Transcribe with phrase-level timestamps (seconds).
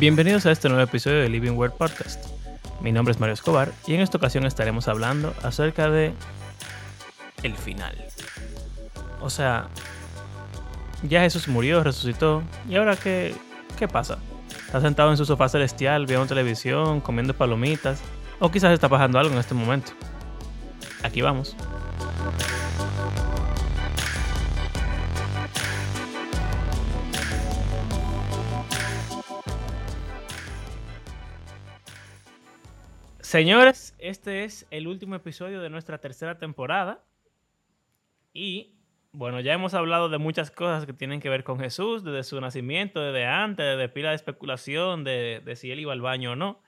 [0.00, 2.24] Bienvenidos a este nuevo episodio de Living Word Podcast.
[2.80, 6.14] Mi nombre es Mario Escobar y en esta ocasión estaremos hablando acerca de
[7.42, 7.94] el final.
[9.20, 9.68] O sea,
[11.02, 13.34] ya Jesús murió, resucitó, ¿y ahora qué,
[13.78, 14.16] qué pasa?
[14.64, 18.00] ¿Está sentado en su sofá celestial, viendo televisión, comiendo palomitas?
[18.38, 19.92] ¿O quizás está pasando algo en este momento?
[21.02, 21.54] Aquí vamos.
[33.30, 37.04] Señores, este es el último episodio de nuestra tercera temporada.
[38.32, 38.74] Y
[39.12, 42.40] bueno, ya hemos hablado de muchas cosas que tienen que ver con Jesús, desde su
[42.40, 46.34] nacimiento, desde antes, de pila de especulación, de, de si él iba al baño o
[46.34, 46.60] no.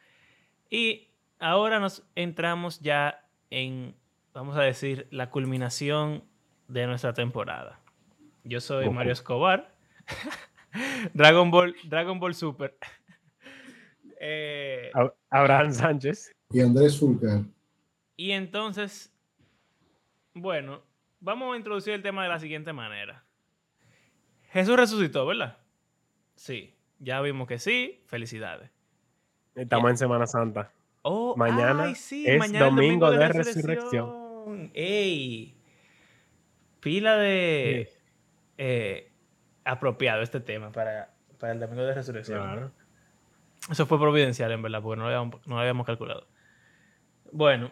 [0.71, 1.09] Y
[1.41, 3.97] ahora nos entramos ya en,
[4.33, 6.23] vamos a decir, la culminación
[6.68, 7.80] de nuestra temporada.
[8.45, 9.74] Yo soy Mario Escobar.
[11.13, 12.77] Dragon Ball, Dragon Ball Super.
[14.24, 14.93] Eh,
[15.30, 16.33] Abraham Sánchez.
[16.53, 17.43] Y Andrés Fulcar.
[18.17, 19.13] Y entonces,
[20.35, 20.83] bueno,
[21.21, 23.25] vamos a introducir el tema de la siguiente manera.
[24.51, 25.59] Jesús resucitó, ¿verdad?
[26.37, 28.03] Sí, ya vimos que sí.
[28.07, 28.71] Felicidades.
[29.55, 30.71] Estamos en Semana Santa.
[31.03, 34.71] Oh, mañana es domingo, de, resurrección.
[34.75, 35.57] ¡Ey!
[36.80, 37.91] Pila de
[38.59, 39.11] eh,
[39.65, 42.73] apropiado este tema para, para, el domingo de resurrección.
[43.71, 46.27] Eso fue providencial, en verdad, porque no no lo habíamos calculado.
[47.33, 47.71] Bueno,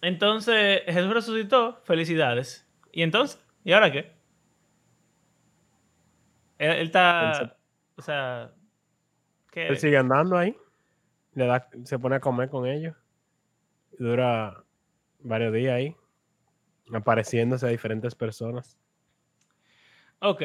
[0.00, 1.80] entonces Jesús resucitó.
[1.84, 2.66] Felicidades.
[2.90, 3.38] ¿Y entonces?
[3.62, 4.12] ¿Y ahora qué?
[6.56, 7.56] Él, está.
[7.96, 8.50] O sea.
[9.50, 9.68] ¿qué?
[9.68, 10.56] Él sigue andando ahí.
[11.34, 12.96] Le da, se pone a comer con ellos.
[13.98, 14.64] Dura
[15.20, 15.94] varios días ahí.
[16.92, 18.78] Apareciéndose a diferentes personas.
[20.20, 20.42] Ok.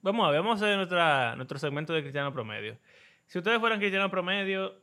[0.00, 2.78] Vamos a ver, vamos a hacer nuestra, nuestro segmento de cristiano promedio.
[3.26, 4.80] Si ustedes fueran cristiano promedio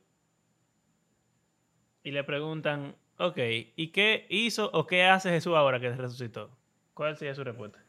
[2.03, 3.37] y le preguntan, ok,
[3.75, 6.49] ¿y qué hizo o qué hace Jesús ahora que resucitó?
[6.93, 7.79] ¿Cuál sería su respuesta?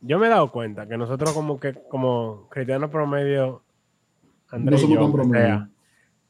[0.00, 3.62] Yo me he dado cuenta que nosotros como que como cristianos promedio,
[4.48, 5.12] Andrés y yo,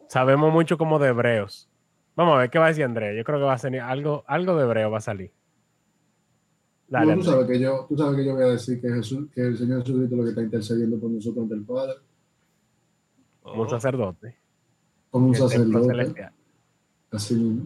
[0.08, 1.68] sabemos mucho como de hebreos.
[2.14, 3.16] Vamos a ver qué va a decir Andrés.
[3.16, 5.32] Yo creo que va a salir algo, algo de hebreo va a salir.
[6.88, 9.40] Dale, tú, sabes que yo, tú sabes que yo voy a decir que, Jesús, que
[9.40, 11.94] el Señor Jesucristo es lo que está intercediendo por nosotros ante el Padre.
[13.40, 14.41] Como un sacerdote.
[15.12, 16.32] Como un sacerdote.
[17.12, 17.62] Así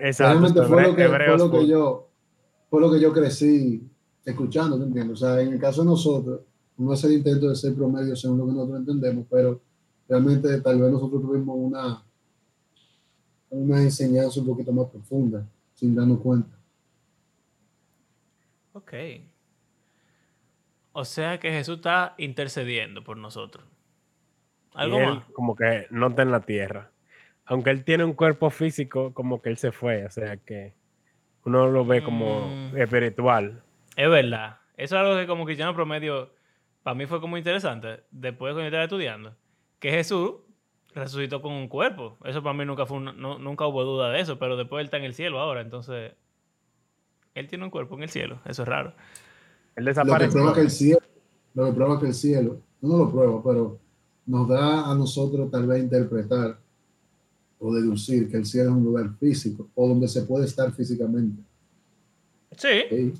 [0.00, 0.32] Exacto.
[0.32, 2.08] Realmente fue lo, que, fue lo que yo
[2.68, 3.82] fue lo que yo crecí
[4.24, 5.22] escuchando, ¿me entiendes?
[5.22, 6.40] O sea, en el caso de nosotros,
[6.76, 9.60] no es el intento de ser promedio según lo que nosotros entendemos, pero
[10.08, 12.04] realmente tal vez nosotros tuvimos una,
[13.50, 16.58] una enseñanza un poquito más profunda, sin darnos cuenta.
[18.74, 18.92] Ok.
[20.92, 23.64] O sea que Jesús está intercediendo por nosotros.
[24.74, 25.24] ¿Algo más?
[25.32, 26.90] Como que no está en la tierra.
[27.44, 30.04] Aunque él tiene un cuerpo físico, como que él se fue.
[30.04, 30.74] O sea que
[31.44, 32.76] uno lo ve como mm.
[32.76, 33.62] espiritual.
[33.96, 34.58] Es verdad.
[34.76, 36.30] Eso es algo que como cristiano promedio,
[36.82, 38.04] para mí fue como interesante.
[38.10, 39.34] Después cuando yo estaba estudiando,
[39.80, 40.34] que Jesús
[40.94, 42.16] resucitó con un cuerpo.
[42.24, 45.04] Eso para mí nunca fue nunca hubo duda de eso, pero después él está en
[45.04, 46.12] el cielo ahora, entonces
[47.34, 48.92] él tiene un cuerpo en el cielo, eso es raro.
[49.76, 50.26] Él desaparece.
[50.26, 51.00] Lo que prueba que el cielo,
[51.54, 53.78] lo que prueba que el cielo, no lo prueba, pero
[54.28, 56.58] nos da a nosotros tal vez interpretar
[57.58, 61.42] o deducir que el cielo es un lugar físico o donde se puede estar físicamente.
[62.56, 63.14] Sí.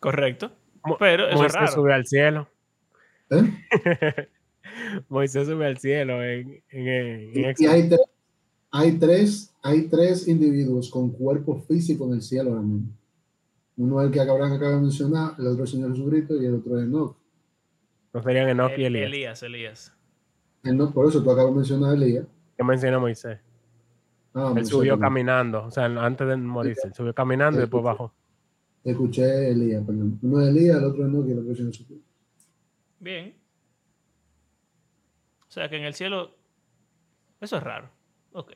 [0.00, 0.50] Correcto.
[0.98, 1.72] Pero eso Moisés es raro.
[1.72, 2.48] sube al cielo.
[3.30, 4.28] ¿Eh?
[5.08, 8.00] Moisés sube al cielo en, en, y, hay, tres,
[8.70, 12.88] hay, tres, hay tres individuos con cuerpo físico en el cielo ahora mismo.
[13.76, 16.46] Uno es el que Abraham acaba de mencionar, el otro es el Señor Jesucristo y
[16.46, 17.16] el otro es Enoch.
[18.14, 19.06] No serían Enoch y Elías.
[19.06, 19.95] Elías, Elías.
[20.64, 22.26] Enoch, por eso tú acabas de mencionar a Elías.
[22.56, 23.38] ¿Qué menciona Moisés?
[24.34, 25.08] Ah, él Moisés subió también.
[25.26, 28.12] caminando, o sea, antes de morirse, él subió caminando y después bajó.
[28.84, 30.18] Escuché Elías, perdón.
[30.22, 31.82] Uno es Elías, el otro es Enoch y el otro es.
[33.00, 33.36] Bien.
[35.48, 36.36] O sea que en el cielo.
[37.40, 37.90] Eso es raro.
[38.32, 38.52] Ok.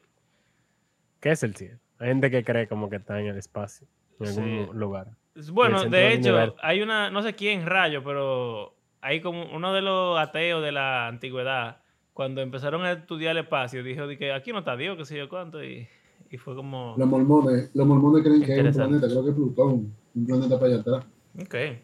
[1.20, 1.78] ¿Qué es el cielo?
[1.98, 3.86] Hay gente que cree como que está en el espacio,
[4.20, 5.08] en algún lugar.
[5.52, 10.18] Bueno, de hecho, hay una, no sé quién rayo, pero hay como uno de los
[10.18, 11.82] ateos de la antigüedad,
[12.20, 15.16] cuando empezaron a estudiar el espacio, dijo de que aquí no está Dios, que sé
[15.16, 15.88] yo cuánto, y,
[16.30, 16.94] y fue como...
[16.98, 20.58] Los mormones, los mormones creen que hay un planeta, creo que es Plutón, un planeta
[20.60, 21.04] para allá atrás,
[21.40, 21.48] Ok.
[21.48, 21.78] que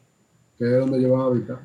[0.58, 1.60] es donde ellos van a habitar.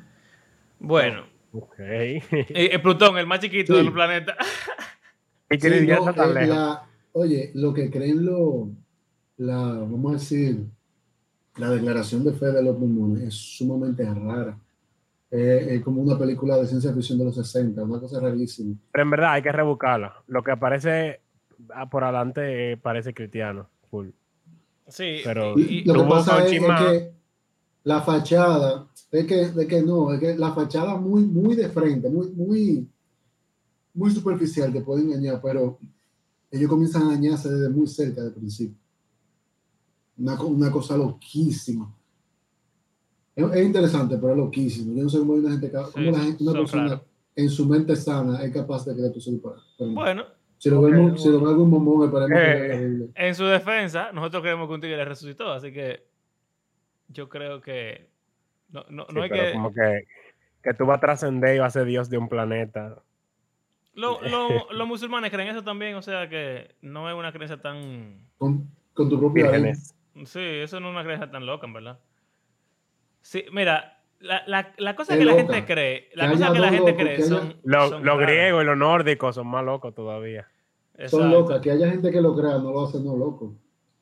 [0.80, 1.74] Bueno, Ok.
[1.80, 3.78] eh, eh, Plutón, el más chiquito Sí.
[3.78, 4.38] de los planetas.
[5.50, 6.48] ¿Y qué Sí, diría no, tan lejos?
[6.56, 6.82] la-
[7.12, 8.70] oye, lo que creen lo,
[9.36, 10.64] la, vamos a decir,
[11.58, 14.56] la declaración de fe de los mormones es sumamente rara.
[15.34, 18.76] Eh, como una película de ciencia ficción de los 60, una cosa rarísima.
[18.92, 20.22] Pero en verdad hay que rebuscarla.
[20.26, 21.20] Lo que aparece
[21.74, 24.10] ah, por adelante parece cristiano, full.
[24.88, 27.12] Sí, pero lo que pasa es, que
[27.84, 32.28] la fachada, es que, que no, es que la fachada muy, muy de frente, muy,
[32.32, 32.86] muy,
[33.94, 35.78] muy superficial te puede engañar, pero
[36.50, 38.76] ellos comienzan a engañarse desde muy cerca del principio.
[40.18, 41.90] Una, una cosa loquísima.
[43.34, 44.94] Es, interesante, pero es loquísimo.
[44.94, 47.02] Yo no sé cómo hay una gente, cómo la gente una persona
[47.34, 49.54] en su mente sana es capaz de creer tu
[49.94, 50.24] Bueno.
[50.58, 54.74] Si lo, vemos, si lo ve algún momón, eh, En su defensa, nosotros creemos que
[54.74, 56.04] un tigre resucitó, así que
[57.08, 58.08] yo creo que
[58.70, 59.52] no, no, no hay que...
[59.54, 60.04] Como que,
[60.62, 63.02] que tú vas a trascender y vas a ser Dios de un planeta.
[63.94, 68.28] los musulmanes creen eso también, o sea que no es una creencia tan...
[68.38, 69.74] Con, con tu propia...
[70.26, 71.98] Sí, eso no es una creencia tan loca, en verdad.
[73.22, 76.94] Sí, mira, la, la, la cosa que la gente cree, la cosa que la gente
[76.94, 77.56] cree son.
[77.64, 80.48] Los griegos y los nórdicos son más locos todavía.
[81.06, 81.60] Son locas.
[81.60, 83.56] Que haya gente que lo crea no lo hace no loco.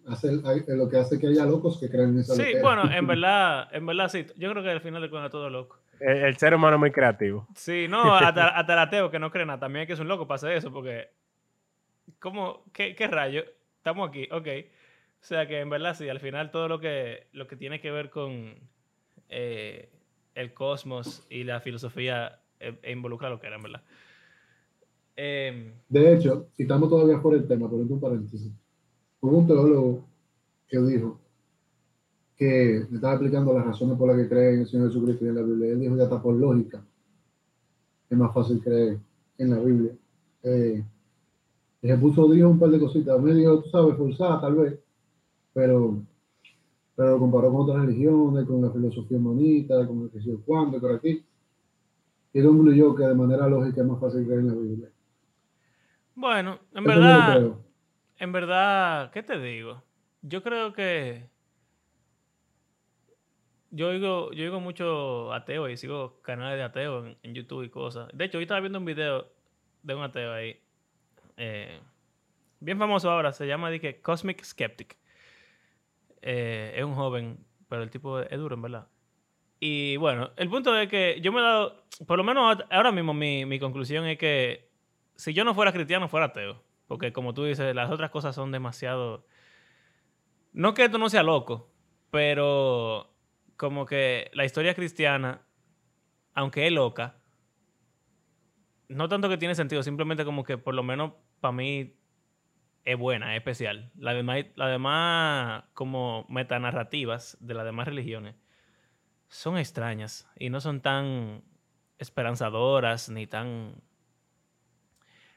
[0.06, 3.68] Hace, lo que hace que haya locos que crean en esa Sí, bueno, en verdad,
[3.72, 4.26] en verdad sí.
[4.36, 5.78] Yo creo que al final de cuentas todo loco.
[6.00, 7.46] El, ser humano es muy creativo.
[7.54, 9.60] Sí, no, hasta, hasta el ateo que no cree nada.
[9.60, 11.10] También hay que es un loco para hacer eso, porque.
[12.18, 12.64] ¿Cómo?
[12.72, 13.44] ¿Qué, qué rayo?
[13.76, 14.48] Estamos aquí, ok.
[15.20, 17.90] O sea que en verdad sí, al final todo lo que, lo que tiene que
[17.90, 18.56] ver con
[19.30, 19.88] eh,
[20.34, 23.82] el cosmos y la filosofía e, e involucra lo que era, verdad.
[25.16, 28.52] Em, de hecho, si estamos todavía por el tema, por un paréntesis,
[29.20, 30.08] hubo un teólogo
[30.66, 31.20] que dijo
[32.36, 35.28] que me estaba explicando las razones por las que cree en el Señor Jesucristo y
[35.28, 35.72] en la Biblia.
[35.72, 36.82] Él dijo que hasta por lógica
[38.08, 38.98] es más fácil creer
[39.38, 39.92] en la Biblia.
[40.42, 40.82] Eh,
[41.82, 44.78] se puso dijo un par de cositas, medio, tú sabes, forzada tal vez,
[45.52, 46.02] pero
[47.00, 50.96] pero comparó con otras religiones, con la filosofía monita, con el que sé cuándo, por
[50.96, 51.24] aquí.
[52.34, 54.88] Y concluyó que de manera lógica es más fácil creer en la Biblia.
[56.14, 57.52] Bueno, en verdad,
[58.18, 59.82] en verdad, ¿qué te digo?
[60.20, 61.26] Yo creo que
[63.70, 68.10] yo oigo, yo oigo mucho ateo y sigo canales de ateo en, YouTube y cosas.
[68.12, 69.26] De hecho, hoy estaba viendo un video
[69.82, 70.60] de un ateo ahí.
[71.38, 71.80] Eh,
[72.60, 75.00] bien famoso ahora, se llama de Cosmic Skeptic.
[76.22, 78.88] Eh, es un joven, pero el tipo es duro, en verdad.
[79.58, 83.12] Y bueno, el punto es que yo me he dado, por lo menos ahora mismo
[83.12, 84.70] mi, mi conclusión es que
[85.16, 86.62] si yo no fuera cristiano, fuera ateo.
[86.86, 89.24] Porque como tú dices, las otras cosas son demasiado...
[90.52, 91.70] No que esto no sea loco,
[92.10, 93.14] pero
[93.56, 95.46] como que la historia cristiana,
[96.34, 97.20] aunque es loca,
[98.88, 101.94] no tanto que tiene sentido, simplemente como que por lo menos para mí
[102.84, 103.90] es buena, es especial.
[103.96, 108.36] Las demás, la demás como metanarrativas de las demás religiones
[109.28, 111.42] son extrañas y no son tan
[111.98, 113.82] esperanzadoras ni tan...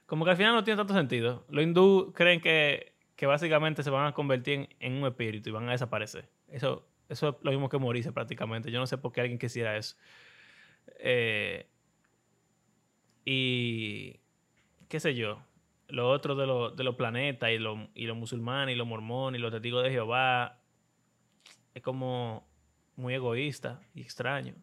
[0.05, 1.45] Como que al final no tiene tanto sentido.
[1.49, 5.67] Los hindú creen que, que básicamente se van a convertir en, un espíritu y van
[5.69, 6.29] a desaparecer.
[6.47, 8.71] Eso, eso es lo mismo que morirse prácticamente.
[8.71, 9.95] Yo no sé por qué alguien quisiera eso.
[10.99, 11.67] Eh,
[13.25, 14.19] y
[14.89, 15.41] qué sé yo
[15.93, 19.41] lo otro de, de los planetas y, lo, y los musulmanes y los mormones y
[19.43, 20.59] los testigos de Jehová
[21.75, 22.49] es como
[22.95, 24.55] muy egoísta y extraño.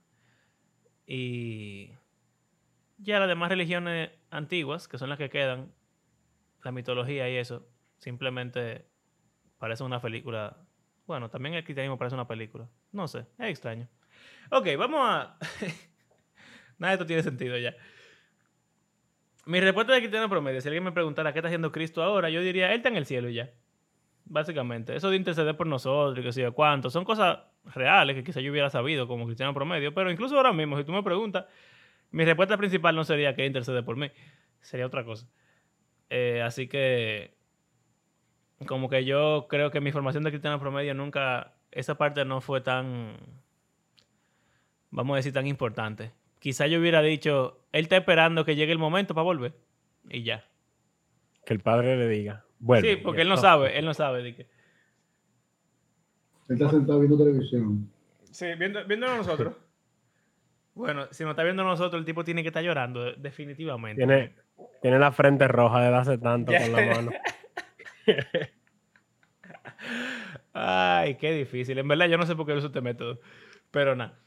[1.07, 1.93] Y
[2.99, 5.73] ya las demás religiones antiguas, que son las que quedan,
[6.65, 7.65] la mitología y eso,
[7.99, 8.87] simplemente
[9.59, 10.57] parece una película.
[11.07, 12.69] Bueno, también el cristianismo parece una película.
[12.91, 13.89] No sé, es extraño.
[14.51, 15.39] Ok, vamos a...
[16.79, 17.77] Nada de esto tiene sentido ya.
[19.47, 22.43] Mi respuesta de cristiano promedio, si alguien me preguntara qué está haciendo Cristo ahora, yo
[22.43, 23.51] diría, Él está en el cielo ya.
[24.25, 24.95] Básicamente.
[24.95, 28.41] Eso de interceder por nosotros y que sé yo cuánto, son cosas reales que quizá
[28.41, 31.47] yo hubiera sabido como cristiano promedio, pero incluso ahora mismo, si tú me preguntas,
[32.11, 34.11] mi respuesta principal no sería que intercede por mí,
[34.61, 35.27] sería otra cosa.
[36.11, 37.35] Eh, así que,
[38.67, 42.61] como que yo creo que mi formación de cristiano promedio nunca, esa parte no fue
[42.61, 43.17] tan,
[44.91, 48.79] vamos a decir, tan importante quizá yo hubiera dicho, él está esperando que llegue el
[48.79, 49.55] momento para volver.
[50.09, 50.45] Y ya.
[51.47, 52.45] Que el padre le diga.
[52.59, 52.87] Bueno.
[52.87, 54.43] Sí, porque él no sabe, él no sabe de qué.
[56.49, 57.89] Él está sentado viendo televisión.
[58.33, 59.55] Sí, viendo, viéndonos nosotros.
[60.73, 63.99] Bueno, si no está viendo nosotros, el tipo tiene que estar llorando, definitivamente.
[63.99, 64.35] Tiene,
[64.81, 67.11] tiene la frente roja de hace tanto con la mano.
[70.55, 71.77] Ay, qué difícil.
[71.77, 73.21] En verdad, yo no sé por qué uso este método.
[73.71, 74.19] Pero nada.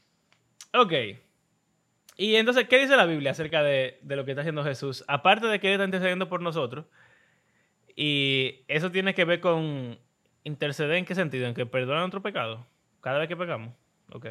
[0.74, 0.92] Ok.
[2.16, 5.04] Y entonces, ¿qué dice la Biblia acerca de, lo que está haciendo Jesús?
[5.08, 6.86] Aparte de que Él está intercediendo por nosotros,
[7.96, 9.98] y eso tiene que ver con
[10.44, 12.66] interceder en qué sentido, en que perdona nuestro pecado
[13.00, 13.72] cada vez que pecamos.
[14.12, 14.28] Ok.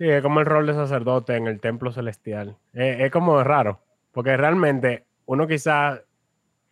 [0.00, 2.56] Sí, es como el rol de sacerdote en el templo celestial.
[2.72, 3.80] Es, como raro,
[4.12, 6.00] porque realmente uno quizá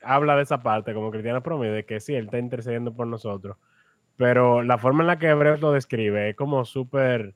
[0.03, 3.59] habla de esa parte como cristiano promedio, de que sí, él está intercediendo por nosotros,
[4.17, 7.35] pero la forma en la que Hebreos lo describe es como súper,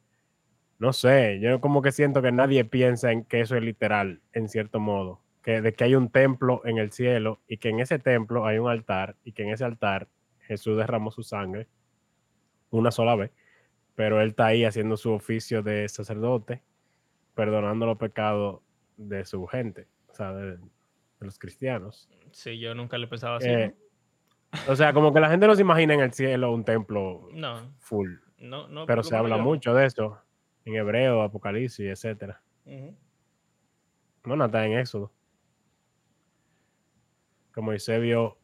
[0.83, 4.49] no sé, yo como que siento que nadie piensa en que eso es literal, en
[4.49, 8.01] cierto modo, que de que hay un templo en el cielo y que en ese
[8.01, 10.09] templo hay un altar y que en ese altar
[10.41, 11.69] Jesús derramó su sangre
[12.71, 13.31] una sola vez
[13.95, 16.63] pero él está ahí haciendo su oficio de sacerdote,
[17.37, 18.61] perdonando los pecados
[18.97, 20.59] de su gente, o sea, de,
[21.21, 22.09] los cristianos.
[22.33, 23.49] Sí, yo nunca le pensaba así.
[23.49, 23.73] Eh,
[24.67, 27.29] o sea, como que la gente no se imagina en el cielo un templo
[27.79, 28.15] full.
[28.39, 30.19] No, no, pero se habla mucho de eso
[30.65, 32.43] en Hebreo, Apocalipsis, etcétera.
[34.25, 35.13] No, está en Éxodo.
[37.53, 38.39] Como dice, vio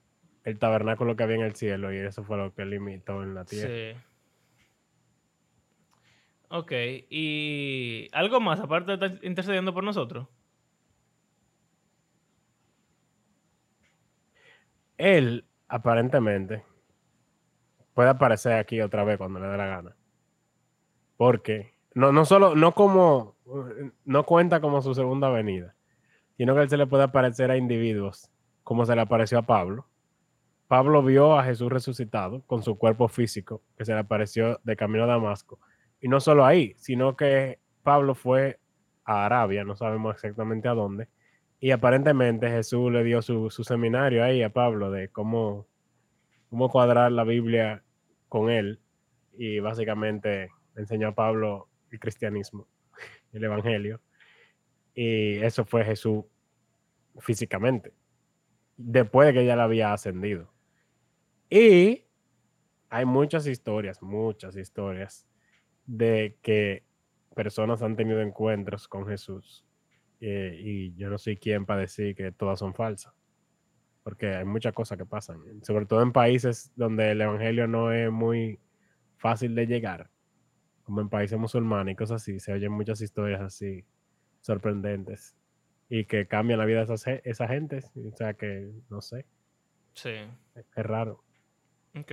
[0.44, 3.44] el tabernáculo que había en el cielo y eso fue lo que limitó en la
[3.44, 3.68] tierra.
[3.68, 4.00] Sí.
[6.50, 6.72] Ok,
[7.10, 10.28] ¿y algo más aparte de estar intercediendo por nosotros?
[14.96, 16.64] Él, aparentemente,
[17.92, 19.96] puede aparecer aquí otra vez cuando le dé la gana.
[21.16, 23.36] Porque no, no solo, no como,
[24.04, 25.74] no cuenta como su segunda venida,
[26.36, 28.30] sino que él se le puede aparecer a individuos,
[28.62, 29.86] como se le apareció a Pablo.
[30.68, 35.04] Pablo vio a Jesús resucitado con su cuerpo físico, que se le apareció de camino
[35.04, 35.58] a Damasco
[36.00, 38.60] y no solo ahí, sino que Pablo fue
[39.04, 41.08] a Arabia, no sabemos exactamente a dónde,
[41.60, 45.66] y aparentemente Jesús le dio su, seminario ahí a Pablo de cómo,
[46.50, 47.82] cómo cuadrar la Biblia
[48.28, 48.80] con él,
[49.36, 52.66] y básicamente enseñó a Pablo el cristianismo,
[53.32, 54.00] el evangelio,
[54.94, 56.24] y eso fue Jesús
[57.20, 57.92] físicamente,
[58.76, 60.52] después de que ya le había ascendido.
[61.50, 62.04] Y
[62.90, 65.26] hay muchas historias, muchas historias
[65.86, 66.84] de que
[67.34, 69.64] personas han tenido encuentros con Jesús
[70.20, 73.14] eh, y yo no soy quien para decir que todas son falsas,
[74.02, 78.10] porque hay muchas cosas que pasan, sobre todo en países donde el Evangelio no es
[78.10, 78.58] muy
[79.16, 80.10] fácil de llegar,
[80.88, 83.84] como en países musulmanes y cosas así, se oyen muchas historias así
[84.40, 85.36] sorprendentes
[85.90, 89.26] y que cambian la vida de esas, esa gente, o sea que no sé.
[89.92, 90.14] Sí.
[90.54, 91.22] Es raro.
[91.94, 92.12] Ok.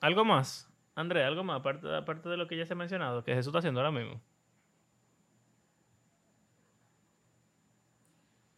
[0.00, 0.70] ¿Algo más?
[0.94, 3.60] André, ¿algo más aparte, aparte de lo que ya se ha mencionado, que Jesús está
[3.60, 4.20] haciendo ahora mismo?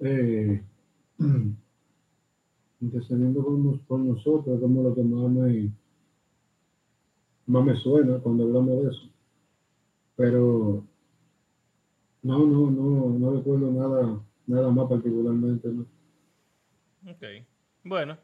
[0.01, 0.61] Eh,
[2.81, 3.45] intercediendo
[3.87, 5.71] con, nosotros, como lo que más me,
[7.53, 9.11] más me suena cuando hablamos de eso.
[10.17, 10.85] Pero
[12.23, 15.69] no, no, no, no recuerdo nada, nada más particularmente.
[15.69, 15.87] ¿no?
[17.11, 17.23] Ok.
[17.85, 18.19] Bueno,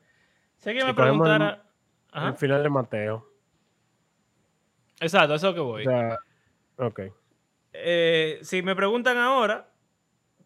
[0.56, 1.64] si alguien me preguntara.
[2.10, 3.28] Al final de Mateo.
[5.00, 5.84] Exacto, eso es lo que voy.
[6.78, 7.00] ok.
[7.74, 9.70] Eh, si me preguntan ahora,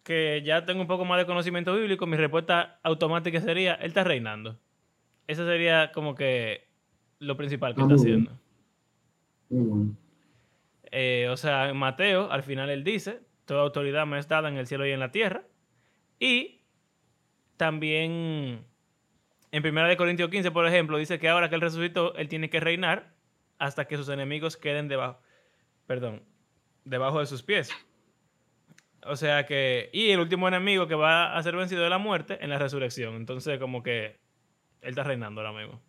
[0.03, 4.03] que ya tengo un poco más de conocimiento bíblico, mi respuesta automática sería, él está
[4.03, 4.59] reinando.
[5.27, 6.69] Eso sería como que
[7.21, 8.33] lo principal que está haciendo.
[10.91, 14.57] Eh, o sea, en Mateo, al final él dice, toda autoridad me es dada en
[14.57, 15.45] el cielo y en la tierra.
[16.19, 16.61] Y
[17.57, 18.65] también
[19.53, 22.61] en 1 Corintios 15, por ejemplo, dice que ahora que él resucitó, él tiene que
[22.61, 23.13] reinar
[23.59, 25.21] hasta que sus enemigos queden debajo,
[25.87, 26.23] perdón,
[26.85, 27.71] debajo de sus pies.
[29.05, 32.39] O sea que, y el último enemigo que va a ser vencido de la muerte
[32.41, 33.15] en la resurrección.
[33.15, 34.19] Entonces, como que
[34.81, 35.83] él está reinando ahora mismo.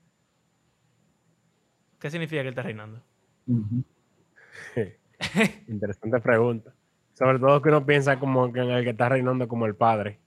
[2.00, 3.02] ¿Qué significa que él está reinando?
[5.68, 6.74] Interesante pregunta.
[7.14, 10.20] Sobre todo que uno piensa como que en el que está reinando como el padre.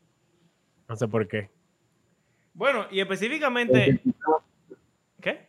[0.88, 1.50] No sé por qué.
[2.54, 4.00] Bueno, y específicamente.
[5.20, 5.46] ¿Qué?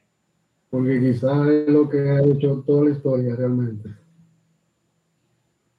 [0.69, 3.89] porque quizás es lo que ha hecho toda la historia realmente.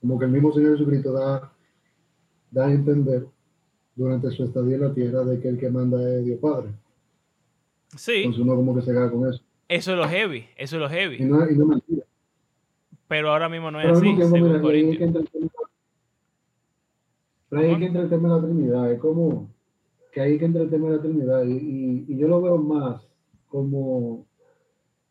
[0.00, 1.52] Como que el mismo Señor Jesucristo da,
[2.50, 3.26] da a entender
[3.94, 6.70] durante su estadía en la tierra de que el que manda es Dios Padre.
[7.96, 8.16] Sí.
[8.16, 9.42] Entonces uno como que se queda con eso.
[9.68, 11.16] Eso es lo heavy, eso es lo heavy.
[11.16, 12.04] Y no, y no mentira.
[13.06, 14.16] Pero ahora mismo no es así.
[17.50, 18.92] Pero hay que entrar el tema de la Trinidad.
[18.92, 19.48] Es como
[20.12, 21.44] que hay que entrar el tema de la Trinidad.
[21.44, 23.06] Y, y yo lo veo más
[23.48, 24.26] como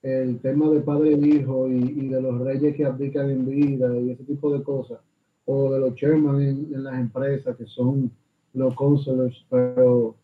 [0.03, 4.11] el tema de padre e hijo y, de los reyes que aplican en vida y
[4.11, 4.99] ese tipo de cosas,
[5.45, 8.11] o de los chairman en, las empresas que son
[8.53, 10.15] los counselors, pero,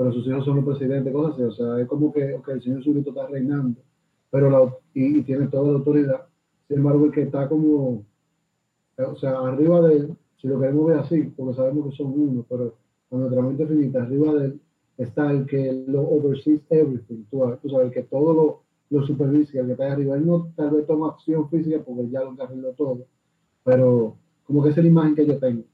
[0.00, 1.42] pero sus hijos son los presidentes, cosas así.
[1.42, 3.82] O sea, es como que el Señor Jesucristo está reinando,
[4.30, 6.22] pero la, y, tiene toda la autoridad.
[6.66, 8.02] Sin embargo, el que está como,
[8.96, 12.46] o sea, arriba de él, si lo queremos ver así, porque sabemos que son uno,
[12.48, 12.76] pero
[13.10, 14.60] con nuestra mente finita, arriba de él
[14.96, 19.66] está el que lo oversees everything, tú, sabes, el que todo lo lo supervisa, el
[19.66, 20.16] que está ahí arriba.
[20.16, 23.04] Él no tal vez toma acción física porque ya lo arregló todo,
[23.62, 25.64] pero como que es la imagen que yo tengo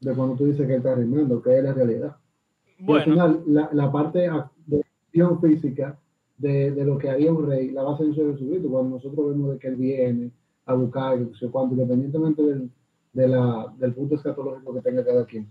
[0.00, 2.16] de cuando tú dices que él está reinando, que es la realidad.
[2.78, 3.22] Bueno.
[3.22, 4.20] al final, la, la parte
[4.66, 5.98] de acción física
[6.38, 9.58] de, de, lo que haría un rey, la base de Jesucristo, cuando nosotros vemos de
[9.58, 10.30] que él viene
[10.66, 11.18] a buscar,
[11.50, 12.70] cuando, independientemente del,
[13.12, 15.48] de la, del punto escatológico que tenga cada quien,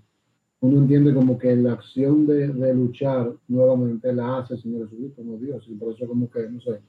[0.60, 5.22] uno entiende como que la acción de, de luchar nuevamente la hace el Señor Jesucristo,
[5.24, 6.82] no Dios, y por eso como que, no sé,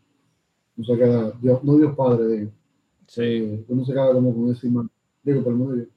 [0.76, 2.50] no se queda, Dios, no Dios Padre, digo.
[3.07, 3.23] Sí.
[3.23, 4.91] Eh, uno se queda como con esa imagen.
[5.23, 5.88] Digo, por el mundo Dios.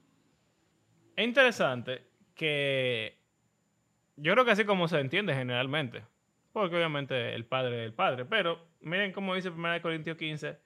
[1.16, 2.02] Es interesante
[2.36, 3.17] que
[4.18, 6.04] yo creo que así como se entiende generalmente,
[6.52, 10.58] porque obviamente el Padre es el Padre, pero miren cómo dice 1 Corintios 15,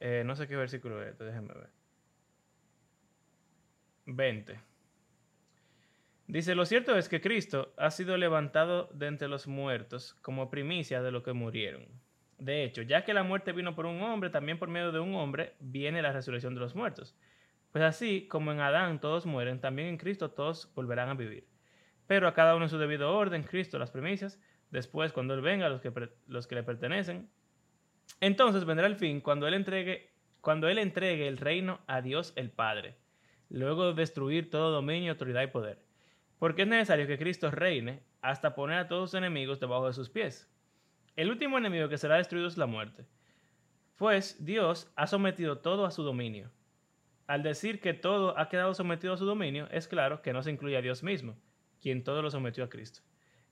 [0.00, 1.70] eh, no sé qué versículo es, déjenme ver.
[4.06, 4.60] 20.
[6.26, 11.02] Dice, lo cierto es que Cristo ha sido levantado de entre los muertos como primicia
[11.02, 11.86] de los que murieron.
[12.38, 15.14] De hecho, ya que la muerte vino por un hombre, también por medio de un
[15.14, 17.16] hombre viene la resurrección de los muertos.
[17.72, 21.46] Pues así como en Adán todos mueren, también en Cristo todos volverán a vivir.
[22.08, 25.68] Pero a cada uno en su debido orden, Cristo las primicias, después cuando Él venga
[25.68, 25.92] los que,
[26.26, 27.30] los que le pertenecen.
[28.20, 30.10] Entonces vendrá el fin cuando Él entregue,
[30.40, 32.96] cuando Él entregue el reino a Dios el Padre,
[33.50, 35.84] luego de destruir todo dominio, autoridad y poder.
[36.38, 40.08] Porque es necesario que Cristo reine hasta poner a todos sus enemigos debajo de sus
[40.08, 40.50] pies.
[41.14, 43.06] El último enemigo que será destruido es la muerte.
[43.96, 46.50] Pues Dios ha sometido todo a su dominio.
[47.26, 50.50] Al decir que todo ha quedado sometido a su dominio, es claro que no se
[50.50, 51.36] incluye a Dios mismo,
[51.80, 53.00] quien todo lo sometió a Cristo.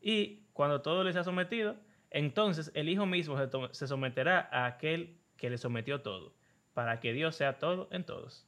[0.00, 1.76] Y cuando todo les ha sometido,
[2.11, 3.37] entonces el Hijo mismo
[3.73, 6.35] se someterá a aquel que le sometió todo,
[6.75, 8.47] para que Dios sea todo en todos.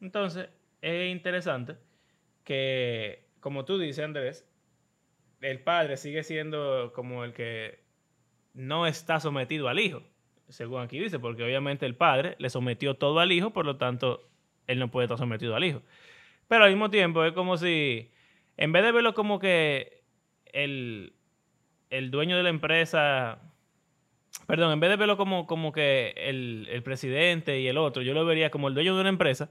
[0.00, 0.48] Entonces,
[0.80, 1.76] es interesante
[2.44, 4.48] que, como tú dices, Andrés,
[5.40, 7.80] el Padre sigue siendo como el que
[8.54, 10.02] no está sometido al Hijo,
[10.48, 14.28] según aquí dice, porque obviamente el Padre le sometió todo al Hijo, por lo tanto,
[14.66, 15.82] él no puede estar sometido al Hijo.
[16.48, 18.10] Pero al mismo tiempo es como si,
[18.60, 20.02] en vez de verlo como que
[20.44, 21.14] el,
[21.88, 23.40] el dueño de la empresa,
[24.46, 28.12] perdón, en vez de verlo como, como que el, el, presidente y el otro, yo
[28.12, 29.50] lo vería como el dueño de una empresa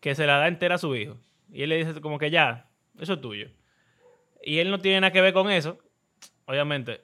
[0.00, 1.16] que se la da entera a su hijo.
[1.52, 2.68] Y él le dice como que ya,
[2.98, 3.48] eso es tuyo.
[4.42, 5.78] Y él no tiene nada que ver con eso.
[6.44, 7.00] Obviamente,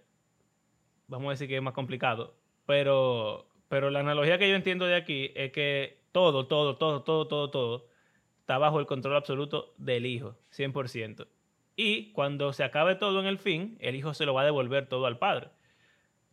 [1.07, 2.35] vamos a decir que es más complicado,
[2.67, 7.29] pero, pero la analogía que yo entiendo de aquí es que todo, todo, todo, todo,
[7.29, 7.87] todo, todo
[8.41, 11.29] está bajo el control absoluto del hijo, 100%.
[11.77, 14.87] Y cuando se acabe todo en el fin, el hijo se lo va a devolver
[14.87, 15.49] todo al padre.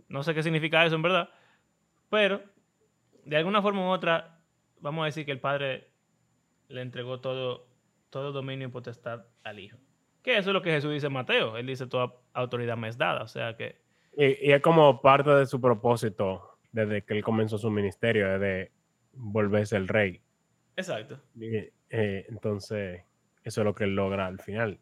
[0.07, 1.29] No sé qué significa eso en verdad,
[2.09, 2.41] pero
[3.25, 4.39] de alguna forma u otra,
[4.79, 5.89] vamos a decir que el padre
[6.67, 7.67] le entregó todo,
[8.09, 9.77] todo dominio y potestad al hijo.
[10.21, 11.57] Que eso es lo que Jesús dice en Mateo.
[11.57, 13.23] Él dice toda autoridad me es dada.
[13.23, 13.81] O sea que
[14.15, 18.71] y, es como parte de su propósito desde que él comenzó su ministerio, de
[19.13, 20.21] volverse el rey.
[20.75, 21.19] Exacto.
[21.39, 23.03] Eh, entonces,
[23.43, 24.79] eso es lo que él logra al final.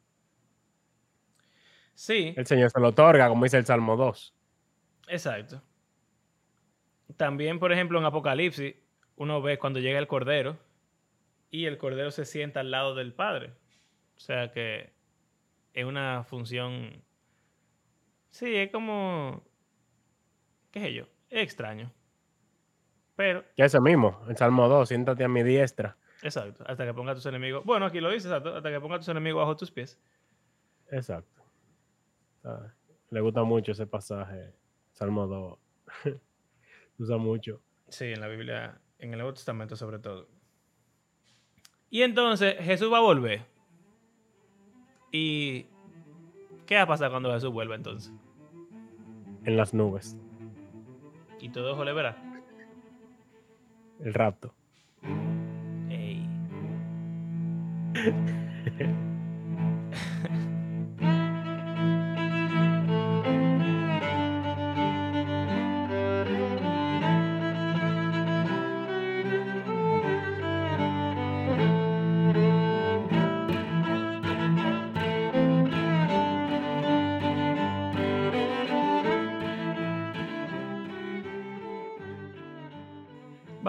[2.00, 2.34] Sí.
[2.38, 4.34] El Señor se lo otorga, como dice el Salmo 2.
[5.10, 5.62] Exacto.
[7.18, 8.74] También, por ejemplo, en Apocalipsis,
[9.18, 10.58] uno ve cuando llega el Cordero
[11.52, 13.52] y el Cordero se sienta al lado del Padre.
[14.16, 14.94] O sea que
[15.74, 17.04] es una función
[18.30, 19.44] Sí, es como.
[20.72, 21.04] ¿Qué sé yo?
[21.30, 21.92] Es extraño.
[23.18, 23.44] Pero.
[23.58, 25.98] Que ese mismo, el Salmo 2, siéntate a mi diestra.
[26.22, 27.66] Exacto, hasta que ponga tus enemigos.
[27.66, 30.00] Bueno, aquí lo dice, exacto, hasta que ponga tus enemigos bajo tus pies.
[30.92, 31.39] Exacto.
[33.10, 34.54] Le gusta mucho ese pasaje,
[34.94, 35.60] Salmo 2.
[37.00, 37.62] Usa mucho.
[37.88, 40.28] Sí, en la Biblia, en el Nuevo Testamento sobre todo.
[41.90, 43.42] Y entonces Jesús va a volver.
[45.12, 45.66] Y
[46.70, 48.14] ¿Qué va a pasar cuando Jesús vuelva entonces?
[49.44, 50.16] En las nubes.
[51.40, 52.16] ¿Y todo ojo le verá?
[54.00, 54.54] El rapto.
[55.90, 56.30] Ey.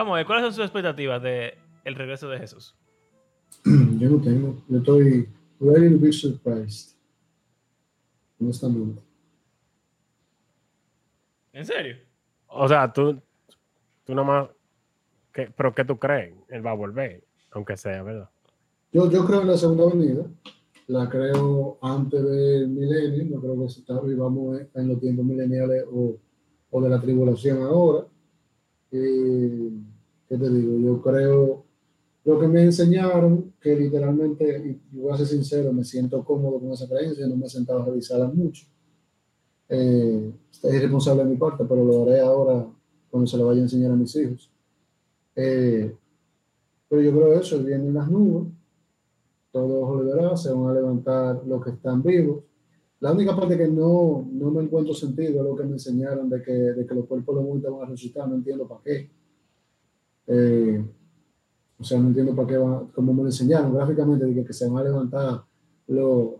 [0.00, 2.74] Vamos a ver, ¿cuáles son sus expectativas de el regreso de Jesús?
[3.66, 4.56] Yo no tengo.
[4.66, 5.28] Yo estoy
[5.60, 6.96] ready to be surprised.
[8.40, 9.02] Honestamente.
[11.52, 11.98] ¿En serio?
[12.46, 13.20] O sea, tú,
[14.04, 14.48] tú nomás.
[15.34, 16.34] ¿qué, ¿Pero qué tú crees?
[16.48, 18.30] Él va a volver, aunque sea, ¿verdad?
[18.94, 20.24] Yo, yo creo en la segunda venida.
[20.86, 23.36] La creo antes del milenio.
[23.36, 26.16] No creo que está, vivamos en los tiempos mileniales o,
[26.70, 28.06] o de la tribulación ahora.
[28.92, 29.70] Eh,
[30.30, 30.78] ¿qué te digo?
[30.78, 31.64] Yo creo
[32.24, 36.70] Lo que me enseñaron, que literalmente, y voy a ser sincero, me siento cómodo con
[36.70, 38.66] esa creencia, no me he sentado a revisarla mucho.
[39.68, 42.66] Eh, es irresponsable de mi parte, pero lo haré ahora
[43.10, 44.50] cuando se lo vaya a enseñar a mis hijos.
[45.34, 45.96] Eh,
[46.88, 48.52] pero yo creo eso, vienen las nubes,
[49.50, 52.44] todos lo se van a levantar los que están vivos.
[53.00, 56.42] La única parte que no, no me encuentro sentido es lo que me enseñaron de
[56.42, 59.19] que, de que los cuerpos de muerte van a resucitar, no entiendo para qué.
[60.26, 60.84] Eh,
[61.78, 64.68] o sea, no entiendo para qué van, como me lo enseñaron gráficamente, de que, se
[64.68, 65.44] van a levantar
[65.86, 66.34] los,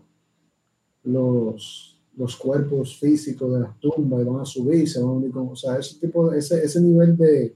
[1.03, 5.31] los, los cuerpos físicos de las tumbas y van a subir, se van a unir
[5.31, 7.55] con, o sea, ese tipo, ese, ese nivel de,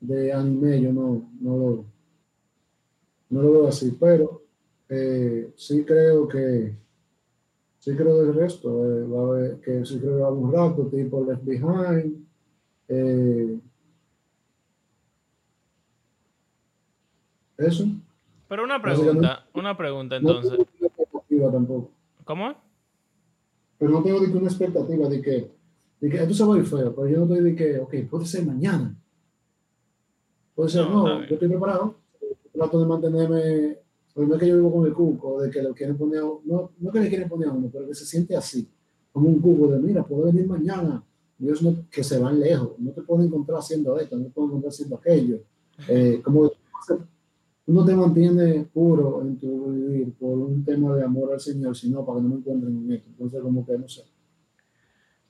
[0.00, 1.84] de anime yo no, no lo,
[3.30, 4.42] no lo veo así, pero
[4.88, 6.76] eh, sí creo que
[7.80, 10.44] sí creo del resto, eh, va a haber, que sí creo que va a haber
[10.44, 12.26] un rato tipo Left Behind,
[12.88, 13.58] eh,
[17.58, 17.84] eso.
[18.48, 20.58] Pero una pregunta, una pregunta entonces.
[20.58, 21.90] No tengo expectativa tampoco.
[22.24, 22.54] ¿Cómo?
[23.78, 25.50] Pero no tengo una expectativa de que,
[26.00, 27.94] de que esto se va a ir feo, pero yo no estoy de que, ok,
[28.10, 28.96] puede ser mañana.
[30.54, 31.96] Puede ser, no, yo estoy preparado,
[32.52, 33.78] trato de mantenerme,
[34.14, 36.70] porque no es que yo vivo con el cuco, de que le quieren poner, no,
[36.78, 38.66] no que le quieren poner a uno, pero que se siente así,
[39.12, 41.04] como un cuco de, mira, puedo venir mañana,
[41.36, 44.48] Dios no, que se van lejos, no te puedo encontrar haciendo esto, no te puedo
[44.48, 45.40] encontrar haciendo aquello.
[45.88, 46.50] Eh, como
[47.66, 52.04] uno te mantiene puro en tu vivir por un tema de amor al Señor, sino
[52.04, 53.08] para que no me encuentren en esto.
[53.10, 54.04] Entonces, como que no sé.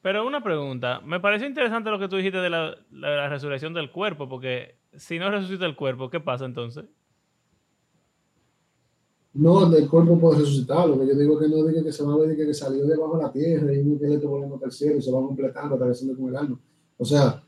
[0.03, 3.90] Pero una pregunta, me parece interesante lo que tú dijiste de la, la resurrección del
[3.90, 6.85] cuerpo, porque si no resucita el cuerpo, ¿qué pasa entonces?
[9.37, 10.88] No, el cuerpo puede resucitar.
[10.88, 13.18] Lo que yo digo que no diga que se va a ver que salió debajo
[13.18, 16.29] de la tierra y un esqueleto volviendo al cielo y se va completando, atravesando con
[16.31, 16.59] el alma.
[16.96, 17.42] O sea,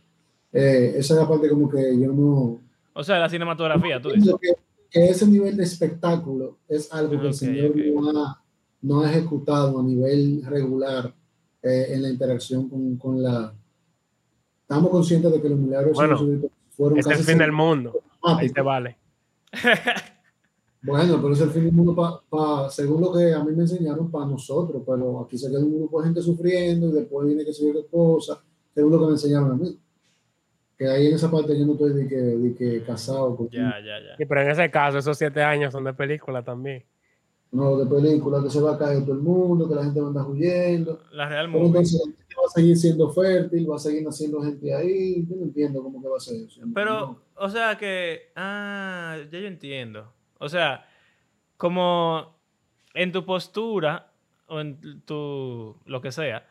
[0.53, 2.61] eh, esa es la parte como que yo no.
[2.93, 4.35] O sea, la cinematografía, tú dices.
[4.41, 7.75] Que, ese nivel de espectáculo es algo que el Señor
[8.81, 11.15] No, ha, ejecutado a nivel regular
[11.63, 13.53] eh, en la interacción con, con, la.
[14.63, 16.19] Estamos conscientes de que los milagros bueno,
[16.71, 16.99] fueron.
[16.99, 18.01] Es el fin del mundo.
[18.23, 18.97] Ahí te vale.
[20.81, 24.11] Bueno, pero es el fin del mundo, pa, según lo que a mí me enseñaron,
[24.11, 27.53] para nosotros, pero aquí se queda un grupo de gente sufriendo y después viene que
[27.53, 28.39] se ve cosas,
[28.75, 29.77] según lo que me enseñaron a mí.
[30.79, 33.37] Que ahí en esa parte yo no estoy de que, de que casado.
[33.51, 34.27] Ya, ya, ya.
[34.29, 36.85] pero en ese caso, esos siete años son de película también.
[37.51, 40.07] No, de película, que se va a caer todo el mundo, que la gente va
[40.07, 41.01] a andar huyendo.
[41.11, 42.01] La real Entonces,
[42.39, 45.27] va a seguir siendo fértil, va a seguir naciendo gente ahí.
[45.29, 46.61] Yo no entiendo cómo que va a ser eso.
[46.75, 50.13] Pero, o sea que, ah, ya yo entiendo.
[50.39, 50.87] O sea,
[51.57, 52.37] como
[52.95, 54.13] en tu postura
[54.47, 56.47] o en tu lo que sea.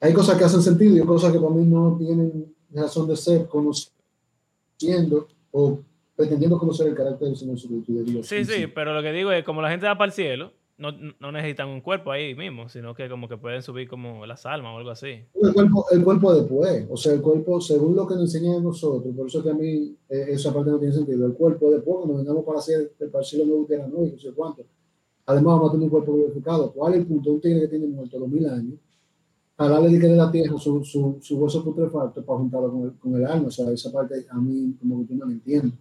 [0.00, 3.16] Hay cosas que hacen sentido y hay cosas que para mí no tienen razón de
[3.16, 5.80] ser conociendo o
[6.14, 8.26] pretendiendo conocer el carácter del Señor de Dios.
[8.26, 10.92] Sí, sí, pero lo que digo es como la gente va para el cielo, no,
[11.20, 14.74] no, necesitan un cuerpo ahí mismo, sino que como que pueden subir como las almas
[14.74, 15.24] o algo así.
[15.42, 18.60] El cuerpo, el cuerpo después, o sea, el cuerpo, según lo que nos enseñan a
[18.60, 21.96] nosotros, por eso que a mí eh, esa parte no tiene sentido, el cuerpo después,
[21.96, 24.64] cuando vengamos para hacer el parcial nuevo no sé cuánto.
[25.26, 26.72] Además, vamos a tener un cuerpo glorificado.
[26.72, 27.32] ¿Cuál es el punto?
[27.32, 28.78] Un tigre que tiene muerto los mil años,
[29.58, 33.14] a darle de la tierra su, su, su hueso putrefacto para juntarlo con el, con
[33.14, 33.48] el alma.
[33.48, 35.72] O sea, esa parte a mí como que yo no la entiendo.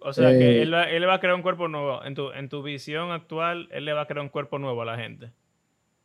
[0.00, 2.04] O sea, que eh, él, va, él le va a crear un cuerpo nuevo.
[2.04, 4.84] En tu, en tu visión actual, él le va a crear un cuerpo nuevo a
[4.84, 5.32] la gente.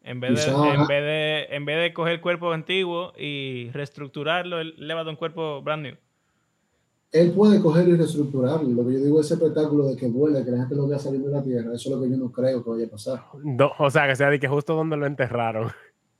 [0.03, 4.59] En vez, de, en, vez de, en vez de coger el cuerpo antiguo y reestructurarlo,
[4.59, 5.95] él le va a dar un cuerpo brand new.
[7.11, 8.67] Él puede coger y reestructurarlo.
[8.69, 10.97] Lo que yo digo es ese espectáculo de que vuela, que la gente lo vea
[10.97, 11.75] salir de la tierra.
[11.75, 13.21] Eso es lo que yo no creo que vaya a pasar.
[13.77, 15.71] o sea, que sea de que justo donde lo enterraron.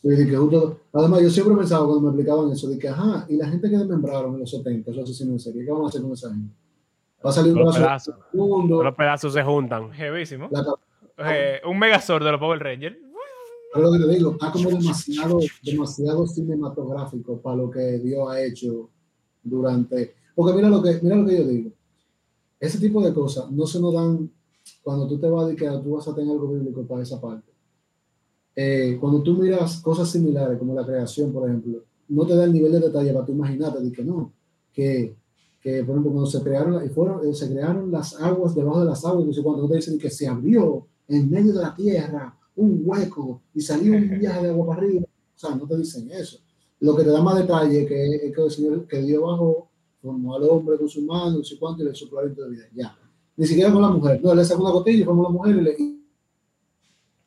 [0.02, 3.26] Sí, de que justo, además, yo siempre pensaba cuando me explicaban eso, de que, ajá,
[3.30, 5.90] y la gente que desmembraron en los 70, esos asesinos en serie, ¿qué vamos a
[5.90, 6.56] hacer con esa gente?
[7.24, 9.92] Va a salir un los pedazos, los pedazos se juntan.
[9.92, 10.50] Jevísimo.
[11.18, 12.98] Eh, un Megazord de los Power Rangers.
[13.76, 18.42] Es lo que te digo, está como demasiado, demasiado cinematográfico para lo que Dios ha
[18.42, 18.90] hecho
[19.44, 20.16] durante.
[20.36, 21.72] Porque mira lo que, mira lo que yo digo.
[22.60, 24.30] Ese tipo de cosas no se nos dan
[24.84, 27.22] cuando tú te vas a decir que tú vas a tener algo bíblico para esa
[27.22, 27.51] parte.
[28.56, 32.54] Eh, cuando tú miras cosas similares, como la creación, por ejemplo, no te da el
[32.54, 34.34] nivel de detalle para tú imaginarte de que no,
[34.74, 35.16] que
[35.62, 38.86] que por ejemplo cuando se crearon, y fueron, eh, se crearon las aguas debajo de
[38.88, 42.82] las aguas, sé cuánto, te dicen que se abrió en medio de la tierra un
[42.84, 46.40] hueco y salió un viaje de agua para arriba, o sea, no te dicen eso.
[46.80, 49.70] Lo que te da más detalle que es que el Señor que Dios bajó,
[50.02, 52.98] formó al hombre con su mano, no sé cuánto, y le sopló de vida, ya.
[53.38, 55.56] Ni siquiera con la mujer, no, le sacó una costilla y formó a la mujer
[55.58, 56.01] y le...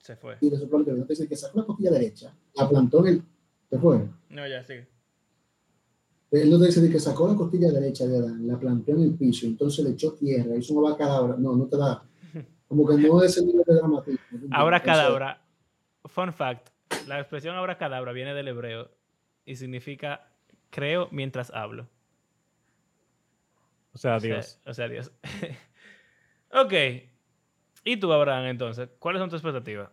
[0.05, 0.37] Se fue.
[0.43, 1.07] Y le sopló de vida.
[1.07, 3.23] Te que sacó la costilla derecha, la plantó en el...
[3.71, 4.07] Se fue.
[4.29, 4.87] No, ya, sigue
[6.31, 9.15] Él no te dice que sacó la costilla derecha de Adán, la planteó en el
[9.15, 11.37] piso, entonces le echó tierra, hizo una cadabra.
[11.39, 12.05] No, no te da.
[12.69, 14.21] Como que no es el nivel de dramatismo.
[14.51, 15.43] Ahora cadabra.
[16.05, 16.69] Fun fact.
[17.09, 18.91] La expresión ahora cadabra viene del hebreo
[19.47, 20.29] y significa
[20.69, 21.89] creo mientras hablo.
[23.95, 24.61] O sea, Dios.
[24.67, 25.13] O sea, Dios.
[26.53, 26.75] ok.
[27.85, 28.89] ¿Y tú, Abraham, entonces?
[28.99, 29.91] ¿Cuáles son tus expectativas?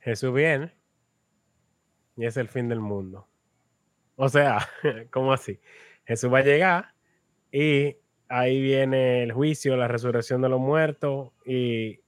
[0.00, 0.74] Jesús viene
[2.16, 3.28] y es el fin del mundo.
[4.16, 4.58] O sea,
[5.10, 5.60] ¿cómo así?
[6.04, 6.94] Jesús va a llegar
[7.52, 7.96] y
[8.28, 12.00] ahí viene el juicio, la resurrección de los muertos y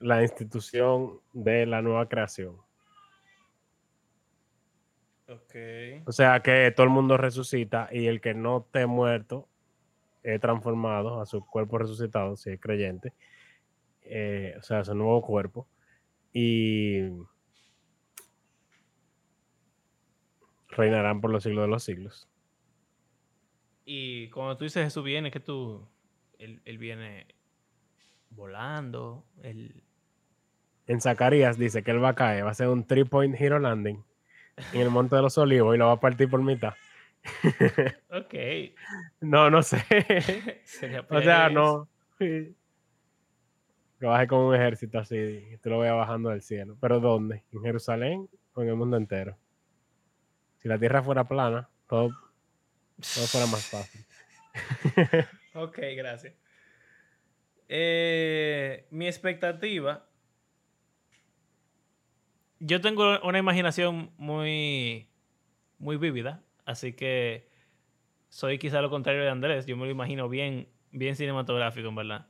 [0.00, 2.56] la institución de la nueva creación.
[5.28, 6.02] Okay.
[6.06, 9.49] O sea que todo el mundo resucita y el que no esté muerto
[10.22, 13.12] es transformado a su cuerpo resucitado, si es creyente,
[14.02, 15.66] eh, o sea, a su nuevo cuerpo.
[16.32, 17.00] Y
[20.68, 22.28] reinarán por los siglos de los siglos.
[23.84, 25.88] Y cuando tú dices Jesús viene, que tú,
[26.38, 27.26] él, viene
[28.30, 29.82] volando, él...
[30.86, 34.02] En Zacarías dice que él va a caer, va a ser un three-point hero landing
[34.72, 36.74] en el Monte de los Olivos y lo va a partir por mitad.
[38.10, 38.34] ok.
[39.20, 39.78] No, no sé.
[41.10, 41.88] o sea, no.
[42.18, 46.76] Que baje con un ejército así y tú lo veas bajando del cielo.
[46.80, 47.44] ¿Pero dónde?
[47.52, 49.36] ¿En Jerusalén o en el mundo entero?
[50.56, 52.10] Si la tierra fuera plana, todo,
[52.96, 54.04] todo fuera más fácil.
[55.54, 56.34] ok, gracias.
[57.68, 60.06] Eh, mi expectativa.
[62.58, 65.08] Yo tengo una imaginación muy,
[65.78, 67.48] muy vívida, así que
[68.28, 69.66] soy quizá lo contrario de Andrés.
[69.66, 72.26] Yo me lo imagino bien, bien cinematográfico, en verdad.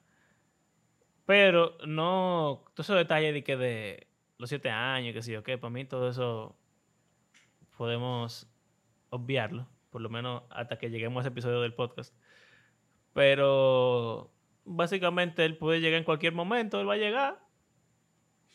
[1.26, 4.06] Pero no, todos esos detalles de que de
[4.38, 6.56] los siete años, que sí, ok, para mí todo eso
[7.76, 8.50] podemos
[9.10, 12.14] obviarlo, por lo menos hasta que lleguemos a ese episodio del podcast.
[13.12, 14.32] Pero
[14.64, 17.46] básicamente él puede llegar en cualquier momento, él va a llegar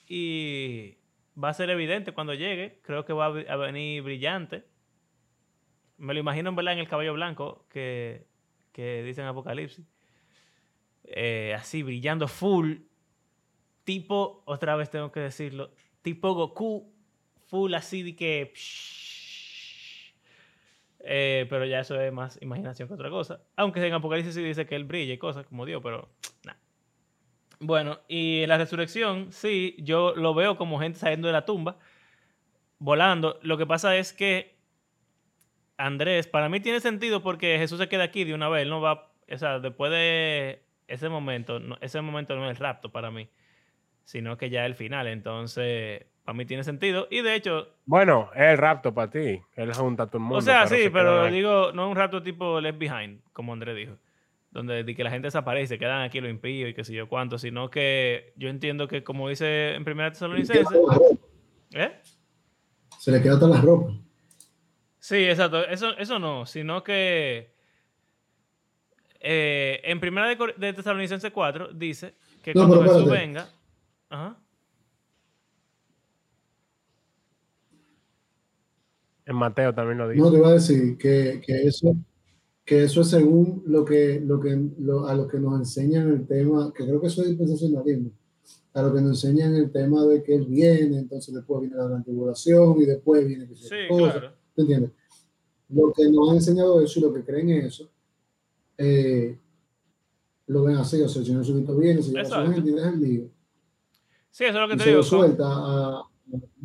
[0.07, 0.97] y
[1.41, 2.79] va a ser evidente cuando llegue.
[2.83, 4.65] Creo que va a venir brillante.
[5.97, 8.27] Me lo imagino en verdad en el caballo blanco que,
[8.71, 9.85] que dicen Apocalipsis.
[11.03, 12.77] Eh, así brillando full.
[13.83, 16.91] Tipo, otra vez tengo que decirlo, tipo Goku,
[17.47, 18.53] full así de que...
[21.07, 23.43] Eh, pero ya eso es más imaginación que otra cosa.
[23.55, 26.09] Aunque en Apocalipsis sí dice que él brilla y cosas como Dios, pero
[26.43, 26.59] nada.
[27.59, 31.77] Bueno, y la resurrección, sí, yo lo veo como gente saliendo de la tumba,
[32.79, 33.39] volando.
[33.43, 34.54] Lo que pasa es que
[35.77, 39.11] Andrés, para mí tiene sentido porque Jesús se queda aquí de una vez, no va,
[39.31, 43.29] o sea, después de ese momento, ese momento no es el rapto para mí,
[44.03, 45.07] sino que ya es el final.
[45.07, 47.07] Entonces, para mí tiene sentido.
[47.09, 47.67] Y de hecho.
[47.85, 49.41] Bueno, es el rapto para ti.
[49.55, 50.37] Él junta a todo el mundo.
[50.37, 53.97] O sea, sí, pero digo, no es un rapto tipo Left Behind, como André dijo.
[54.51, 57.69] Donde que la gente desaparece, quedan aquí lo impíos y qué sé yo cuánto, sino
[57.69, 60.73] que yo entiendo que, como dice en Primera Tesalonicense.
[61.73, 61.91] ¿Eh?
[62.97, 64.04] Se le quedan todas las ropas.
[65.05, 65.63] Sí, exacto.
[65.63, 67.53] Eso, eso no, sino que.
[69.19, 73.47] Eh, en Primera de, de Tesalonicense 4 dice que cuando Jesús venga.
[74.09, 74.35] Ajá.
[79.27, 80.23] En Mateo también lo dice.
[80.23, 81.95] No, te iba a decir que, que eso,
[82.65, 86.73] que eso es según lo que, lo que, a lo que nos enseñan el tema,
[86.75, 88.09] que creo que eso es dispensacionalismo,
[88.73, 91.89] a lo que nos enseñan el tema de que Él viene, entonces después viene la
[91.89, 94.44] gran tribulación y después viene que sí, Claro.
[94.55, 94.91] ¿Te entiendes?
[95.69, 97.89] Lo que nos han enseñado eso y lo que creen eso,
[98.77, 99.37] eh,
[100.47, 102.73] lo ven así, o sea, el Señor Jesucristo viene, se lleva a su gente y
[102.73, 103.29] deja el lío.
[104.31, 104.97] Sí, eso es lo que te se digo.
[104.99, 106.07] Lo suelta a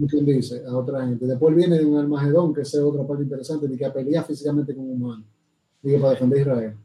[0.09, 1.27] quien dice, a otra gente.
[1.27, 5.27] Después viene un Armagedón, que es otra parte interesante, de que pelea físicamente con humanos,
[5.83, 6.77] digo, para defender Israel.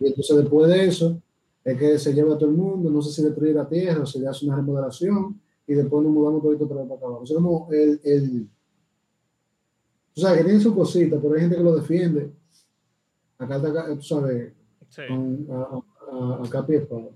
[0.00, 1.20] Y entonces después de eso,
[1.64, 4.06] es que se lleva a todo el mundo, no sé si destruye la tierra o
[4.06, 7.22] se le hace una remodelación, y después nos mudamos todo esto para acá abajo.
[7.22, 8.48] O sea, como el, el,
[10.16, 12.30] o sea, que tiene su cosita, pero hay gente que lo defiende.
[13.38, 14.52] Acá, acá tú sabes,
[14.98, 17.08] a, a, a, capa y espada.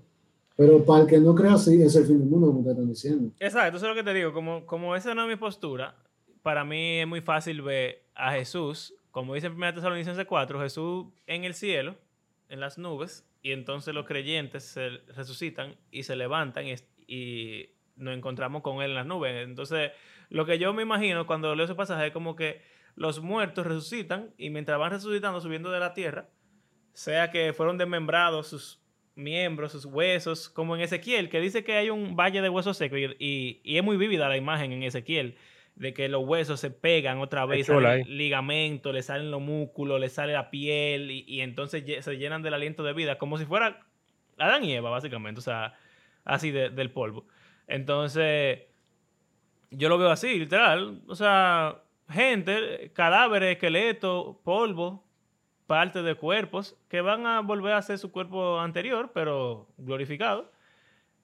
[0.57, 2.89] Pero para el que no crea así, es el fin del mundo, como te están
[2.89, 3.31] diciendo.
[3.39, 4.33] Exacto, eso es lo que te digo.
[4.33, 5.95] Como, como esa no es mi postura,
[6.41, 11.05] para mí es muy fácil ver a Jesús, como dice en 1 Tesalonicenses 4, Jesús
[11.27, 11.95] en el cielo,
[12.49, 16.75] en las nubes, y entonces los creyentes se resucitan y se levantan y,
[17.07, 19.47] y nos encontramos con él en las nubes.
[19.47, 19.91] Entonces,
[20.29, 22.61] lo que yo me imagino cuando leo ese pasaje es como que
[22.95, 26.29] los muertos resucitan y mientras van resucitando, subiendo de la tierra,
[26.93, 28.81] sea que fueron desmembrados sus
[29.15, 32.99] miembros, sus huesos, como en Ezequiel, que dice que hay un valle de huesos secos
[32.99, 35.35] y, y, es muy vívida la imagen en Ezequiel,
[35.75, 39.99] de que los huesos se pegan otra vez, sale el ligamento, le salen los músculos,
[39.99, 43.85] le sale la piel y, entonces se llenan del aliento de vida, como si fuera
[44.37, 45.73] Adán y Eva, básicamente, o sea,
[46.25, 47.27] así del polvo.
[47.67, 48.63] Entonces,
[49.71, 55.05] yo lo veo así, literal, o sea, gente, cadáveres, esqueletos, polvo,
[55.67, 60.51] parte de cuerpos que van a volver a ser su cuerpo anterior, pero glorificado.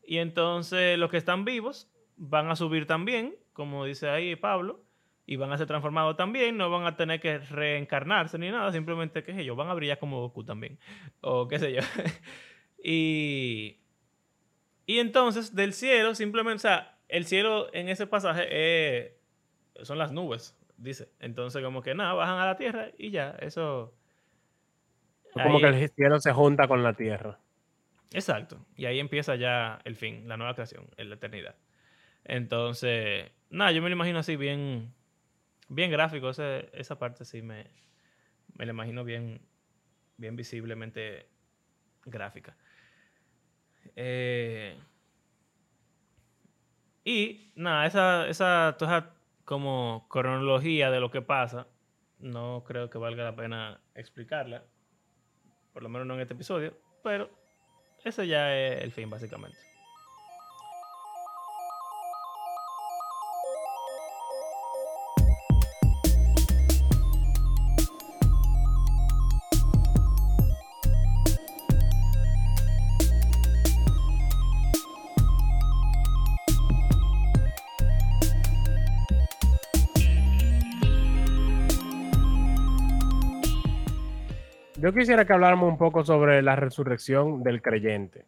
[0.04, 4.84] Y entonces los que están vivos van a subir también como dice ahí Pablo,
[5.26, 9.24] y van a ser transformados también, no van a tener que reencarnarse ni nada, simplemente,
[9.24, 10.78] qué sé yo, van a brillar como Goku también,
[11.22, 11.82] o qué sé yo.
[12.84, 13.80] y,
[14.86, 19.18] y entonces, del cielo, simplemente, o sea, el cielo en ese pasaje
[19.82, 21.10] son las nubes, dice.
[21.20, 23.94] Entonces, como que nada, bajan a la tierra y ya, eso...
[25.34, 27.38] Como que el cielo se junta con la tierra.
[28.14, 28.66] Exacto.
[28.78, 31.56] Y ahí empieza ya el fin, la nueva creación, la eternidad.
[32.24, 34.94] Entonces, nada, yo me lo imagino así bien,
[35.68, 36.30] bien gráfico.
[36.30, 37.68] esa parte sí me,
[38.58, 39.42] me la imagino bien,
[40.18, 41.28] bien visiblemente
[42.06, 42.56] gráfica.
[43.96, 44.78] Eh,
[47.04, 49.15] y nada, esa, esa, toda
[49.46, 51.68] como cronología de lo que pasa,
[52.20, 54.64] no creo que valga la pena explicarla,
[55.72, 57.30] por lo menos no en este episodio, pero
[58.04, 59.58] ese ya es el fin básicamente.
[84.86, 88.28] Yo quisiera que habláramos un poco sobre la resurrección del creyente,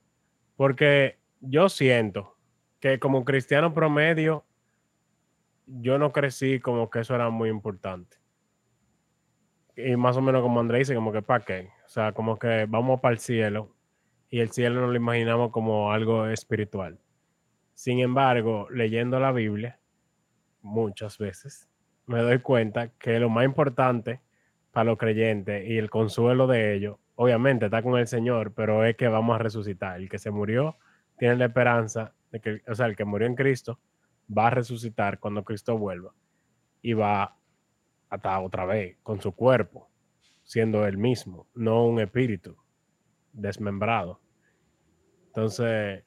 [0.55, 2.35] porque yo siento
[2.79, 4.43] que como cristiano promedio,
[5.67, 8.17] yo no crecí como que eso era muy importante.
[9.75, 11.69] Y más o menos como André dice, como que para qué.
[11.85, 13.75] O sea, como que vamos para el cielo
[14.27, 16.97] y el cielo nos lo imaginamos como algo espiritual.
[17.75, 19.79] Sin embargo, leyendo la Biblia,
[20.63, 21.69] muchas veces,
[22.07, 24.21] me doy cuenta que lo más importante
[24.77, 28.95] para los creyentes y el consuelo de ellos, obviamente está con el Señor, pero es
[28.95, 29.99] que vamos a resucitar.
[29.99, 30.77] El que se murió
[31.17, 33.79] tiene la esperanza de que, o sea, el que murió en Cristo
[34.29, 36.13] va a resucitar cuando Cristo vuelva
[36.83, 39.89] y va a estar otra vez con su cuerpo,
[40.43, 42.55] siendo el mismo, no un espíritu
[43.33, 44.21] desmembrado.
[45.25, 46.03] Entonces,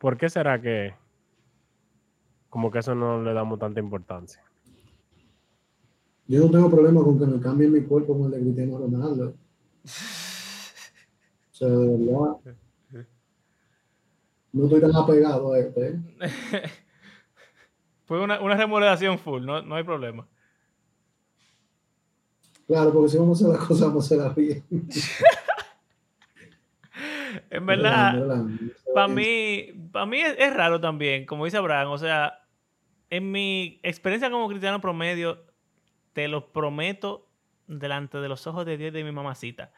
[0.00, 0.94] ¿por qué será que
[2.48, 4.47] como que eso no le damos tanta importancia?
[6.28, 9.34] Yo no tengo problema con que me cambien mi cuerpo como el de Cristiano Ronaldo.
[11.50, 12.36] O sea, de verdad.
[14.52, 15.88] No estoy tan apegado a este.
[15.88, 16.00] ¿eh?
[18.04, 20.28] Fue una, una remodelación full, no, no hay problema.
[22.68, 24.62] Claro, porque si vamos a hacer las cosas, vamos a hacerlas bien.
[27.50, 28.44] en verdad,
[28.94, 32.46] para mí, para mí es, raro también, como dice Abraham, o sea,
[33.08, 35.47] en mi experiencia como cristiano promedio,
[36.18, 37.28] te lo prometo
[37.68, 39.70] delante de los ojos de Dios de mi mamacita,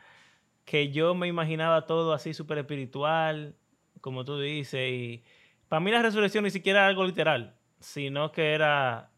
[0.65, 3.57] que yo me imaginaba todo así súper espiritual,
[4.01, 5.23] como tú dices, y
[5.69, 9.11] para mí la resurrección ni siquiera era algo literal, sino que era,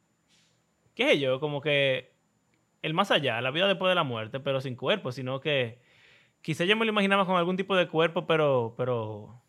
[0.96, 1.38] ¿qué sé yo?
[1.38, 2.12] Como que
[2.82, 5.78] el más allá, la vida después de la muerte, pero sin cuerpo, sino que
[6.40, 8.74] quizá yo me lo imaginaba con algún tipo de cuerpo, pero...
[8.76, 9.40] pero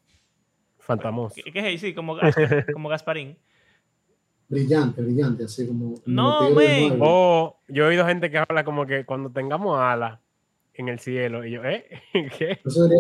[0.77, 1.41] Fantamoso.
[1.51, 2.19] ¿Qué, Sí, como,
[2.73, 3.35] como Gasparín
[4.53, 5.95] brillante, brillante, así como.
[6.05, 6.97] No, men.
[7.01, 10.19] Oh, yo he oído gente que habla como que cuando tengamos alas
[10.73, 11.85] en el cielo, y yo, ¿eh?
[12.37, 12.59] ¿Qué?
[12.63, 12.99] Eso sería...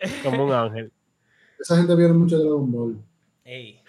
[0.24, 0.92] Como un ángel.
[1.60, 2.96] Esa gente vieron mucho Dragon Ball.
[3.44, 3.80] Ey.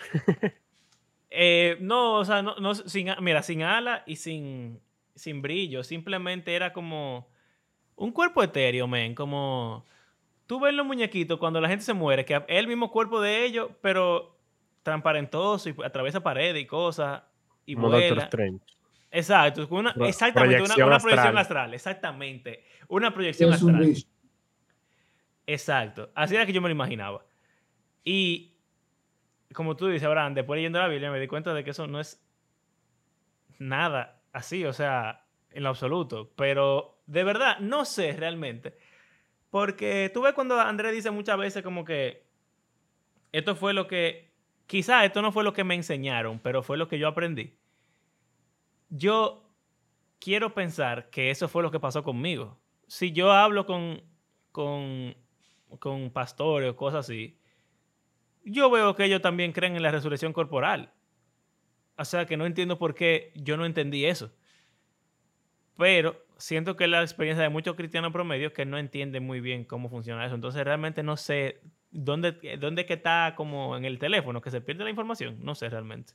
[1.32, 4.80] eh, no, o sea, no, no, sin, mira, sin ala y sin,
[5.16, 7.28] sin brillo, simplemente era como
[7.96, 9.86] un cuerpo etéreo, men, como
[10.46, 13.46] tú ves los muñequitos cuando la gente se muere, que es el mismo cuerpo de
[13.46, 14.33] ellos, pero
[14.84, 17.24] transparentoso y atraviesa paredes y cosas
[17.66, 18.30] y vuela.
[19.10, 23.94] Exacto, una, exactamente, una, proyección astral, exactamente, una proyección astral.
[25.46, 27.24] Exacto, así era que yo me lo imaginaba.
[28.04, 28.58] Y
[29.54, 32.00] como tú dices, Abraham, después leyendo la Biblia me di cuenta de que eso no
[32.00, 32.26] es
[33.60, 36.34] nada así, o sea, en lo absoluto.
[36.36, 38.76] Pero de verdad, no sé realmente.
[39.50, 42.26] Porque tú ves cuando Andrés dice muchas veces como que
[43.32, 44.33] esto fue lo que
[44.68, 47.58] quizá esto no fue lo que me enseñaron, pero fue lo que yo aprendí.
[48.90, 49.50] Yo
[50.20, 52.60] quiero pensar que eso fue lo que pasó conmigo.
[52.88, 54.02] Si yo hablo con,
[54.52, 55.16] con,
[55.80, 57.40] con pastores o cosas así,
[58.46, 60.92] yo veo que ellos también creen en la resurrección corporal.
[61.98, 64.32] O sea que no entiendo por qué yo no entendí eso.
[65.78, 69.64] Pero siento que es la experiencia de muchos cristianos promedios que no entienden muy bien
[69.64, 70.36] cómo funciona eso.
[70.36, 71.62] Entonces realmente no sé
[71.94, 75.38] dónde, dónde que está como en el teléfono, que se pierde la información.
[75.42, 76.14] No sé realmente.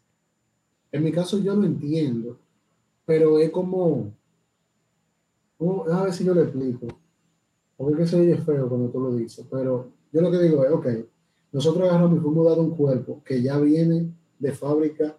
[0.90, 2.38] En mi caso yo lo entiendo,
[3.04, 4.12] pero es como,
[5.90, 6.86] a ver si yo lo explico,
[7.76, 10.64] porque es que se oye feo cuando tú lo dices, pero yo lo que digo
[10.64, 10.86] es, ok,
[11.52, 15.16] nosotros agarramos y fuimos dado un cuerpo que ya viene de fábrica.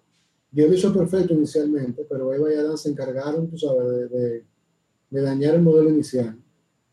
[0.52, 4.44] Dios lo hizo perfecto inicialmente, pero Eva y Adán se encargaron, tú sabes, de,
[5.10, 6.38] de, dañar el modelo inicial.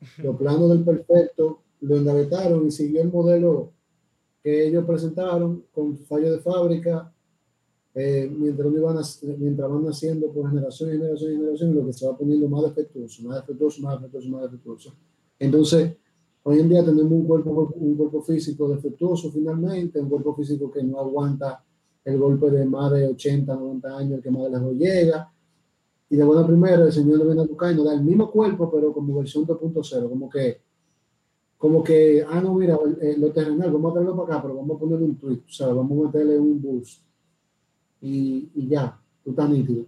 [0.22, 3.72] Los planos del perfecto lo engavetaron y siguió el modelo
[4.42, 7.12] que ellos presentaron con fallo de fábrica,
[7.94, 8.96] eh, mientras, iban
[9.38, 12.62] mientras van naciendo por generación y generación y generación, lo que se va poniendo más
[12.62, 14.94] defectuoso, más defectuoso, más defectuoso, más defectuoso.
[15.38, 15.96] Entonces,
[16.48, 20.80] Hoy en día tenemos un cuerpo, un cuerpo físico defectuoso finalmente, un cuerpo físico que
[20.80, 21.64] no aguanta
[22.04, 25.28] el golpe de más de 80, 90 años, que más de lejos llega.
[26.08, 28.70] Y de buena primera, el Señor le viene a buscar nos da el mismo cuerpo,
[28.70, 30.60] pero como versión 2.0, como que,
[31.58, 32.78] como que, ah, no, mira,
[33.18, 35.68] lo terrenal, vamos a traerlo para acá, pero vamos a ponerle un tweet, o sea,
[35.68, 37.02] vamos a meterle un boost.
[38.02, 39.86] Y, y ya, tú estás nítido.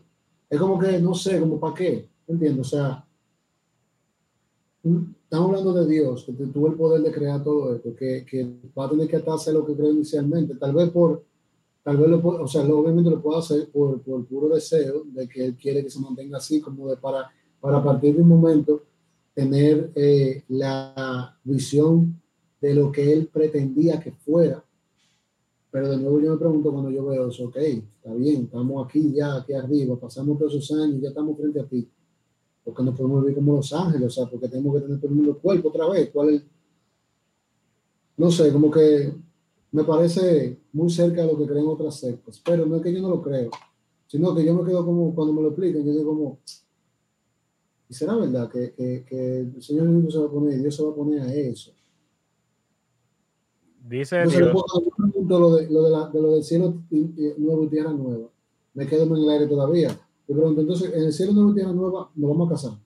[0.49, 3.05] Es como que, no sé, como para qué, entiendo, o sea,
[4.83, 8.87] estamos hablando de Dios, que tuvo el poder de crear todo esto, que, que va
[8.87, 11.23] a tener que atarse a lo que creó inicialmente, tal vez por,
[11.83, 15.45] tal vez lo, o sea, obviamente lo puede hacer por, por puro deseo de que
[15.45, 18.85] él quiere que se mantenga así, como de para, para partir de un momento
[19.39, 22.21] tener eh, la visión
[22.61, 24.65] de lo que él pretendía que fuera.
[25.71, 29.13] Pero de nuevo yo me pregunto cuando yo veo eso, ok, está bien, estamos aquí
[29.13, 31.89] ya, aquí arriba, pasamos todos esos años, ya estamos frente a ti
[32.65, 35.17] porque no podemos vivir como Los Ángeles, o sea, porque tenemos que tener todo el
[35.17, 36.11] mundo cuerpo otra vez.
[36.13, 36.43] ¿Cuál es?
[38.17, 39.15] No sé, como que
[39.71, 43.01] me parece muy cerca de lo que creen otras sectas, pero no es que yo
[43.01, 43.51] no lo creo,
[44.09, 46.39] sino que yo me quedo como, cuando me lo explican, yo digo como,
[47.89, 50.91] ¿y será verdad que, que, el Señor mismo se va a poner, Dios se va
[50.91, 51.73] a poner a eso?
[53.89, 54.53] Dice Dios.
[55.29, 58.29] Lo, de, lo, de la, de lo del cielo nuevo y tierra nueva.
[58.75, 62.31] Me quedo en el aire todavía entonces, en el cielo de una tierra nueva nos
[62.31, 62.79] vamos a casar.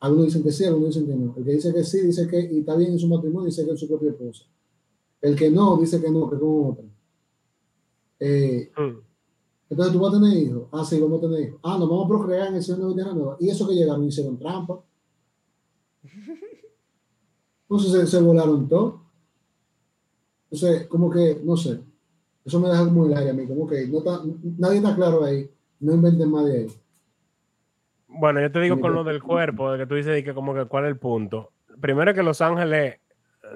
[0.00, 1.34] Algunos dicen que sí, algunos dicen que no.
[1.36, 3.72] El que dice que sí, dice que y está bien en su matrimonio, dice que
[3.72, 4.44] es su propia esposa.
[5.22, 6.84] El que no, dice que no, que con otra.
[8.20, 8.98] Eh, hmm.
[9.70, 10.68] Entonces tú vas a tener hijos.
[10.72, 11.60] Ah, sí, vamos a tener hijos.
[11.62, 13.36] Ah, nos vamos a procrear en el cielo de tierra nueva.
[13.40, 14.80] Y eso que llegaron hicieron trampa.
[17.68, 19.02] Entonces se, se volaron todo.
[20.50, 21.80] Entonces, como que, no sé.
[22.44, 23.46] Eso me deja muy aire a mí.
[23.46, 24.22] Como que no está,
[24.58, 25.50] nadie está claro ahí
[25.84, 26.66] no inventen más de ahí.
[28.08, 30.64] Bueno, yo te digo con lo del cuerpo, de que tú dices que como que
[30.66, 31.52] cuál es el punto.
[31.80, 33.00] Primero que Los Ángeles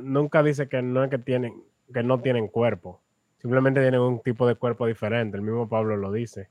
[0.02, 3.00] nunca dice que no es que tienen, que no tienen cuerpo.
[3.38, 5.36] Simplemente tienen un tipo de cuerpo diferente.
[5.36, 6.50] El mismo Pablo lo dice.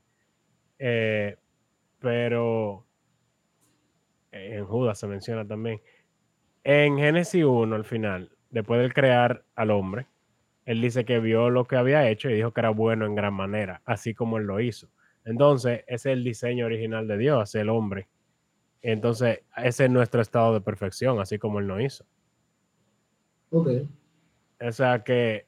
[0.78, 1.36] Eh,
[1.98, 2.86] pero
[4.32, 5.80] en Judas se menciona también.
[6.64, 10.06] En Génesis 1, al final, después de crear al hombre,
[10.64, 13.34] él dice que vio lo que había hecho y dijo que era bueno en gran
[13.34, 14.88] manera, así como él lo hizo.
[15.24, 18.08] Entonces, ese es el diseño original de Dios, el hombre.
[18.82, 22.06] Entonces, ese es nuestro estado de perfección, así como Él nos hizo.
[23.50, 23.68] Ok.
[24.60, 25.46] O sea que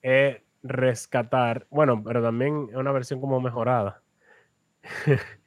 [0.00, 4.02] es rescatar, bueno, pero también es una versión como mejorada.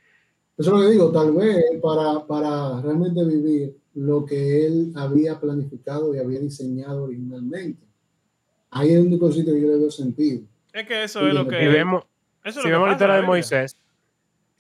[0.58, 5.40] Eso es lo que digo, tal vez para, para realmente vivir lo que él había
[5.40, 7.86] planificado y había diseñado originalmente.
[8.72, 10.44] Ahí es el único sitio que yo le veo sentido.
[10.74, 11.68] Es que eso es lo que...
[11.68, 12.04] vemos,
[12.46, 13.78] si vemos la historia de Moisés,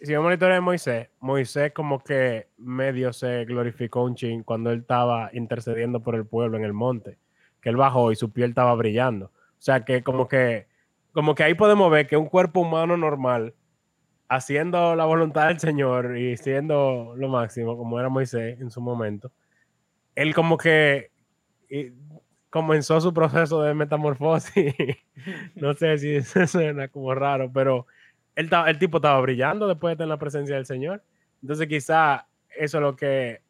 [0.01, 4.71] si vemos la historia de Moisés, Moisés como que medio se glorificó un chin cuando
[4.71, 7.17] él estaba intercediendo por el pueblo en el monte,
[7.61, 9.31] que él bajó y su piel estaba brillando.
[9.59, 10.67] O sea que como que,
[11.11, 13.55] como que ahí podemos ver que un cuerpo humano normal,
[14.27, 19.31] haciendo la voluntad del Señor y siendo lo máximo, como era Moisés en su momento,
[20.15, 21.11] él como que
[22.49, 24.73] comenzó su proceso de metamorfosis.
[25.55, 27.85] no sé si eso suena como raro, pero
[28.35, 31.03] él, el tipo estaba brillando después de estar en la presencia del Señor.
[31.41, 32.27] Entonces quizá
[32.57, 33.41] eso es lo que,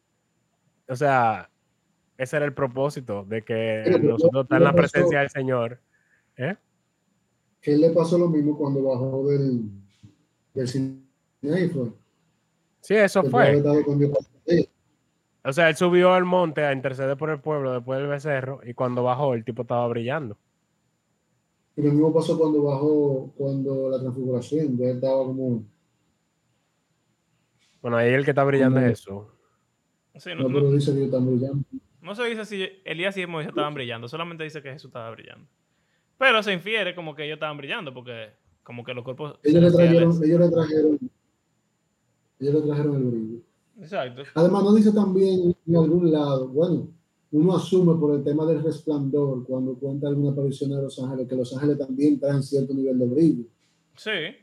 [0.88, 1.50] o sea,
[2.18, 5.80] ese era el propósito de que nosotros estamos en la presencia del Señor.
[6.36, 6.56] ¿Eh?
[7.62, 9.68] él le pasó lo mismo cuando bajó del,
[10.54, 10.68] del
[12.80, 13.62] Sí, eso fue.
[15.44, 18.74] O sea, él subió al monte a interceder por el pueblo después del becerro y
[18.74, 20.36] cuando bajó el tipo estaba brillando.
[21.76, 25.64] Y lo mismo pasó cuando bajó, cuando la transfiguración, ya estaba como...
[27.82, 29.30] Bueno, ahí el que está brillando es eso.
[30.14, 31.64] no, pero dice que están brillando.
[32.00, 35.46] No se dice si Elías y Moisés estaban brillando, solamente dice que Jesús estaba brillando.
[36.18, 38.30] Pero se infiere como que ellos estaban brillando porque
[38.62, 39.38] como que los cuerpos.
[39.42, 40.98] Ellos le trajeron, ellos le trajeron,
[42.40, 43.38] ellos le trajeron el brillo.
[43.80, 44.22] Exacto.
[44.34, 46.88] Además, no dice también en algún lado, bueno,
[47.32, 51.36] uno asume por el tema del resplandor, cuando cuenta alguna aparición de los ángeles, que
[51.36, 53.44] los ángeles también traen cierto nivel de brillo.
[53.96, 54.36] Sí.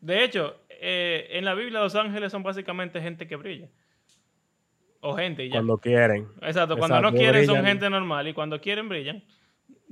[0.00, 3.68] De hecho, eh, en la Biblia los ángeles son básicamente gente que brilla.
[5.00, 5.54] O gente ya.
[5.54, 6.26] Cuando quieren.
[6.42, 9.22] Exacto, cuando no quieren son gente normal y cuando quieren brillan.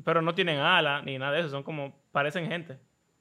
[0.03, 2.79] Pero no tienen alas ni nada de eso, son como, parecen gente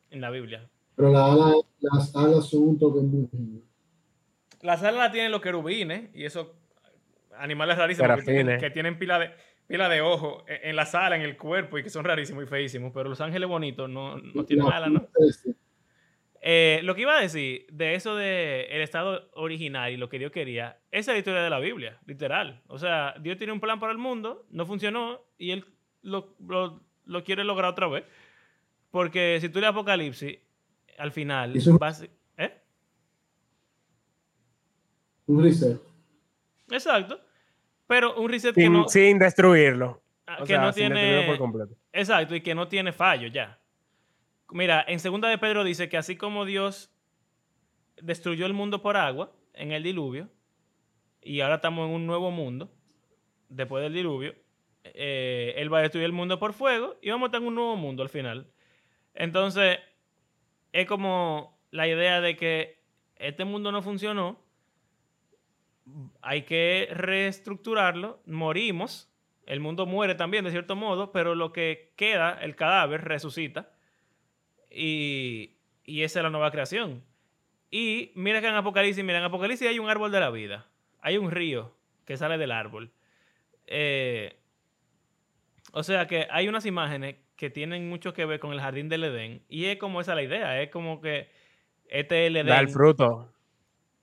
[0.09, 0.69] en la Biblia.
[0.95, 3.29] Pero las alas son un toque muy
[4.61, 6.47] Las alas las tienen los querubines y esos
[7.37, 9.31] animales rarísimos que tienen, que tienen, pila de
[9.67, 12.91] pila de ojo en la sala, en el cuerpo y que son rarísimos y feísimos,
[12.93, 15.07] pero los ángeles bonitos no, no tienen alas, ¿no?
[16.45, 20.19] Eh, lo que iba a decir de eso de el estado original y lo que
[20.19, 22.61] Dios quería, esa es la historia de la Biblia, literal.
[22.67, 25.65] O sea, Dios tiene un plan para el mundo, no funcionó y él
[26.03, 28.03] lo, quiere lograr otra vez.
[28.91, 30.37] Porque si tú lees Apocalipsis,
[30.97, 31.55] al final
[32.37, 32.61] ¿eh?
[35.25, 35.81] Un reset.
[36.69, 37.19] Exacto.
[37.87, 38.87] Pero un reset sin, que no...
[38.87, 40.01] Sin destruirlo.
[40.27, 41.25] Ah, que no tiene...
[41.27, 41.75] Por completo.
[41.91, 43.59] Exacto, y que no tiene fallo ya.
[44.51, 46.91] Mira, en segunda de Pedro dice que así como Dios
[48.01, 50.29] destruyó el mundo por agua en el diluvio,
[51.21, 52.71] y ahora estamos en un nuevo mundo,
[53.49, 54.35] después del diluvio,
[54.83, 57.75] eh, Él va a destruir el mundo por fuego y vamos a en un nuevo
[57.75, 58.51] mundo al final.
[59.13, 59.79] Entonces,
[60.71, 62.83] es como la idea de que
[63.15, 64.43] este mundo no funcionó,
[66.21, 69.09] hay que reestructurarlo, morimos,
[69.45, 73.71] el mundo muere también de cierto modo, pero lo que queda, el cadáver, resucita
[74.69, 77.03] y, esa es la nueva creación.
[77.69, 80.67] Y mira que en Apocalipsis, mira, Apocalipsis hay un árbol de la vida.
[81.01, 81.75] Hay un río
[82.05, 82.91] que sale del árbol.
[83.67, 84.37] Eh,
[85.73, 89.03] o sea que hay unas imágenes que tienen mucho que ver con el jardín del
[89.03, 89.43] Edén.
[89.49, 90.61] Y es como esa la idea.
[90.61, 91.29] Es como que
[91.89, 92.47] este es el Edén.
[92.47, 93.33] Da el fruto.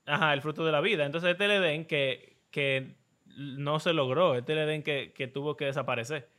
[0.05, 1.05] Ajá, el fruto de la vida.
[1.05, 2.95] Entonces este es el Edén que, que
[3.35, 4.35] no se logró.
[4.35, 6.29] Este es el Edén que, que tuvo que desaparecer.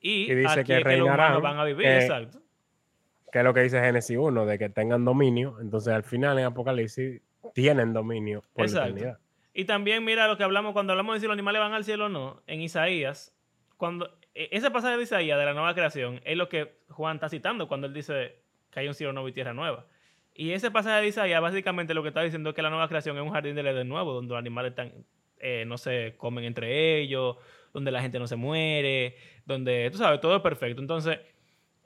[0.00, 2.40] Y, dice que, que los van a vivir, exacto
[3.36, 5.58] que es lo que dice Génesis 1, de que tengan dominio.
[5.60, 7.20] Entonces, al final en Apocalipsis
[7.52, 9.18] tienen dominio por la eternidad.
[9.52, 12.06] Y también mira lo que hablamos cuando hablamos de si los animales van al cielo
[12.06, 13.34] o no, en Isaías,
[13.76, 17.68] cuando ese pasaje de Isaías de la nueva creación es lo que Juan está citando
[17.68, 18.36] cuando él dice
[18.70, 19.86] que hay un cielo nuevo y tierra nueva.
[20.34, 23.16] Y ese pasaje de Isaías básicamente lo que está diciendo es que la nueva creación
[23.16, 24.74] es un jardín del Edén nuevo, donde los animales
[25.38, 27.36] eh, no se comen entre ellos,
[27.72, 29.16] donde la gente no se muere,
[29.46, 30.82] donde, tú sabes, todo es perfecto.
[30.82, 31.18] Entonces,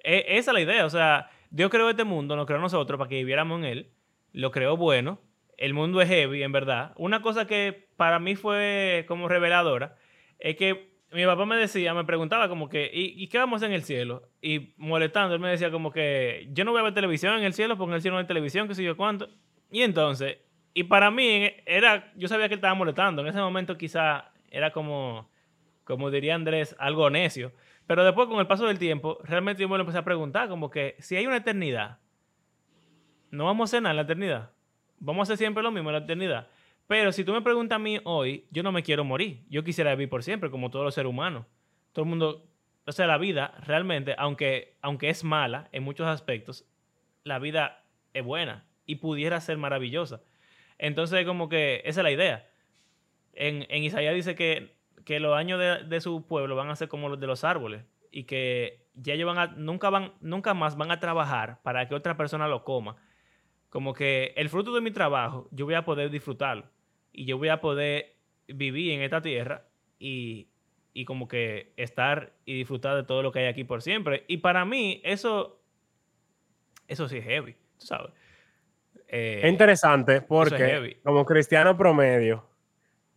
[0.02, 3.08] e, esa es la idea, o sea, Dios creó este mundo, nos creó nosotros para
[3.08, 3.90] que viviéramos en él.
[4.32, 5.20] Lo creó bueno.
[5.56, 6.92] El mundo es heavy, en verdad.
[6.96, 9.96] Una cosa que para mí fue como reveladora
[10.38, 13.82] es que mi papá me decía, me preguntaba como que, ¿y, qué vamos en el
[13.82, 14.28] cielo?
[14.40, 17.52] Y molestando, él me decía como que, yo no voy a ver televisión en el
[17.52, 19.28] cielo porque en el cielo no hay televisión, qué sé yo cuánto.
[19.72, 20.38] Y entonces,
[20.72, 23.22] y para mí era, yo sabía que él estaba molestando.
[23.22, 25.28] En ese momento quizá era como,
[25.84, 27.52] como diría Andrés, algo necio.
[27.86, 30.70] Pero después, con el paso del tiempo, realmente yo me lo empecé a preguntar, como
[30.70, 31.98] que si hay una eternidad,
[33.32, 34.50] no vamos a cenar en la eternidad.
[35.00, 36.48] Vamos a hacer siempre lo mismo en la eternidad.
[36.90, 39.44] Pero si tú me preguntas a mí hoy, yo no me quiero morir.
[39.48, 41.46] Yo quisiera vivir por siempre, como todos los seres humanos.
[41.92, 42.50] Todo el mundo,
[42.84, 46.66] o sea, la vida realmente, aunque, aunque es mala en muchos aspectos,
[47.22, 50.20] la vida es buena y pudiera ser maravillosa.
[50.78, 52.50] Entonces, como que esa es la idea.
[53.34, 54.74] En, en Isaías dice que
[55.04, 58.24] que los años de, su pueblo van a ser como los de los árboles y
[58.24, 62.16] que ya ellos van a, nunca, van, nunca más van a trabajar para que otra
[62.16, 62.96] persona lo coma.
[63.68, 66.64] Como que el fruto de mi trabajo yo voy a poder disfrutarlo
[67.12, 68.16] y yo voy a poder
[68.48, 69.64] vivir en esta tierra
[69.98, 70.48] y,
[71.06, 74.24] como que estar y disfrutar de todo lo que hay aquí por siempre.
[74.28, 75.60] Y para mí eso,
[76.88, 78.12] eso sí es heavy, tú sabes.
[79.08, 82.46] es interesante porque como cristiano promedio,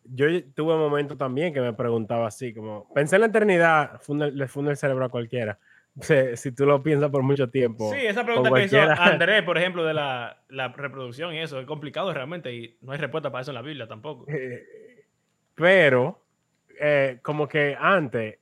[0.06, 4.48] yo tuve un momento también que me preguntaba así, como, pensé en la eternidad, le
[4.48, 5.60] funde el cerebro a cualquiera.
[6.36, 7.92] Si, tú lo piensas por mucho tiempo.
[7.94, 11.68] Sí, esa pregunta que hizo Andrés, por ejemplo, de la, la, reproducción y eso, es
[11.68, 14.26] complicado realmente y no hay respuesta para eso en la Biblia tampoco.
[14.28, 15.06] Eh,
[15.54, 16.24] pero,
[16.80, 18.40] eh, como que antes,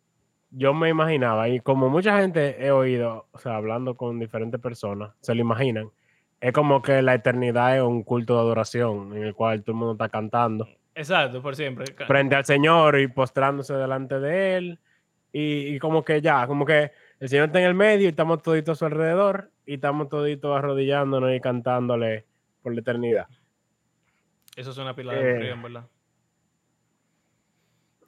[0.49, 5.11] yo me imaginaba, y como mucha gente he oído, o sea, hablando con diferentes personas,
[5.19, 5.89] se lo imaginan,
[6.39, 9.77] es como que la eternidad es un culto de adoración en el cual todo el
[9.77, 11.85] mundo está cantando Exacto, por siempre.
[12.05, 14.79] Frente al Señor y postrándose delante de Él.
[15.33, 16.91] Y, como que ya, como que
[17.21, 20.57] el Señor está en el medio y estamos toditos a su alrededor y estamos toditos
[20.57, 22.25] arrodillándonos y cantándole
[22.63, 23.27] por la eternidad.
[24.55, 25.87] Eso es una pila de eh, en verdad.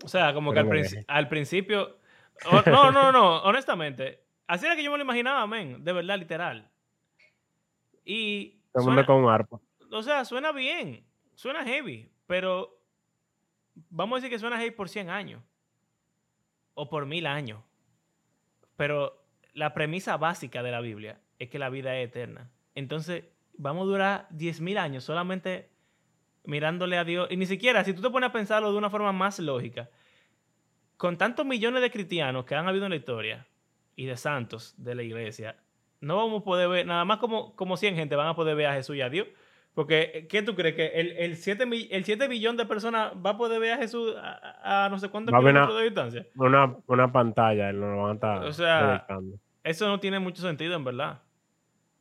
[0.03, 1.99] O sea, como que al, principio.
[2.65, 4.23] no, no, no, honestamente.
[4.47, 6.71] Así era que yo me lo imaginaba, men, de verdad, literal.
[8.03, 8.61] Y.
[8.73, 9.59] Todo con un arpa.
[9.91, 11.05] O sea, suena bien,
[11.35, 12.81] suena heavy, pero
[13.91, 15.43] vamos a decir que suena heavy por 100 años
[16.73, 17.61] o por mil años.
[18.75, 22.49] Pero la premisa básica de la Biblia es que la vida es eterna.
[22.75, 23.25] Entonces,
[23.57, 25.69] vamos a durar 10.000 años solamente
[26.43, 27.27] mirándole a Dios.
[27.31, 29.89] Y ni siquiera, si tú te pones a pensarlo de una forma más lógica,
[30.97, 33.47] con tantos millones de cristianos que han habido en la historia
[33.95, 35.57] y de santos de la iglesia,
[36.01, 38.67] no vamos a poder ver, nada más como, como 100 gente van a poder ver
[38.67, 39.27] a Jesús y a Dios.
[39.73, 40.75] Porque, ¿qué tú crees?
[40.75, 44.13] ¿Que el, el 7, el 7 billón de personas va a poder ver a Jesús
[44.17, 46.27] a, no sé cuántos kilómetros de distancia?
[46.35, 49.07] Una, una pantalla, no lo van a estar O sea,
[49.63, 51.21] eso no tiene mucho sentido, en verdad.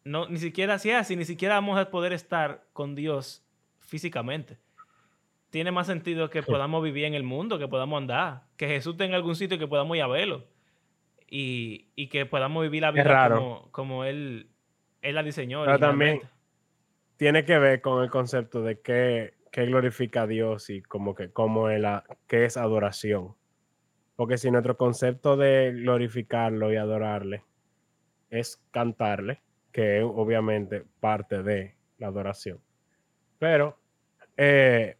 [0.04, 3.46] No, ni siquiera, si es así, ni siquiera vamos a poder estar con Dios
[3.78, 4.58] físicamente.
[5.48, 9.16] Tiene más sentido que podamos vivir en el mundo, que podamos andar, que Jesús tenga
[9.16, 10.44] algún sitio que podamos ir a verlo
[11.28, 14.48] y, y que podamos vivir la vida como, como él,
[15.00, 15.64] él la diseñó.
[15.64, 16.20] Pero también
[17.22, 21.30] tiene que ver con el concepto de que, que glorifica a Dios y como que
[21.30, 23.36] cómo es la, que es adoración.
[24.16, 27.44] Porque si nuestro concepto de glorificarlo y adorarle
[28.28, 32.58] es cantarle, que es obviamente parte de la adoración.
[33.38, 33.78] Pero
[34.36, 34.96] eh,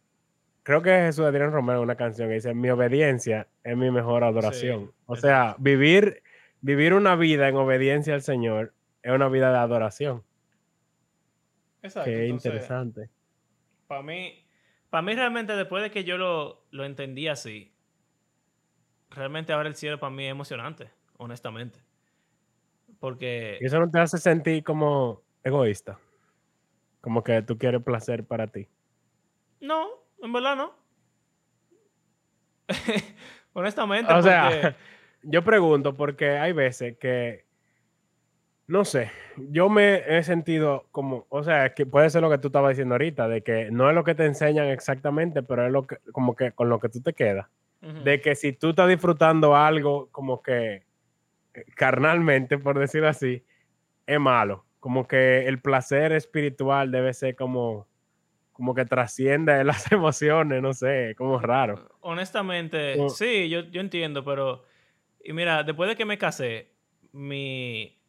[0.63, 4.93] creo que Jesús Adrián Romero una canción que dice, mi obediencia es mi mejor adoración.
[5.07, 6.23] o sea, vivir,
[6.61, 10.23] vivir una vida en obediencia al Señor es una vida de adoración.
[11.83, 12.09] Exacto.
[12.09, 13.09] Qué interesante.
[13.87, 14.43] Para mí,
[14.89, 17.73] para mí realmente después de que yo lo, lo entendí así,
[19.11, 21.79] realmente ahora el cielo para mí es emocionante, honestamente.
[22.99, 23.57] Porque...
[23.61, 25.99] ¿Y eso no te hace sentir como egoísta?
[27.01, 28.67] Como que tú quieres placer para ti.
[29.59, 29.87] No,
[30.21, 30.73] en verdad no.
[33.53, 34.11] Honestamente.
[34.13, 34.75] O sea,
[35.21, 37.45] yo pregunto porque hay veces que,
[38.73, 39.11] no sé,
[39.51, 42.95] yo me he sentido como, o sea, que puede ser lo que tú estabas diciendo
[42.95, 46.35] ahorita, de que no es lo que te enseñan exactamente, pero es lo que, como
[46.35, 47.47] que con lo que tú te quedas.
[48.03, 50.85] De que si tú estás disfrutando algo como que
[51.53, 53.43] eh, carnalmente, por decirlo así,
[54.07, 54.65] es malo.
[54.79, 57.87] Como que el placer espiritual debe ser como
[58.53, 61.91] como que trasciende las emociones, no sé, como raro.
[62.01, 64.63] Honestamente, sí, yo, yo entiendo, pero
[65.23, 66.71] y mira, después de que me casé,
[67.11, 67.99] mi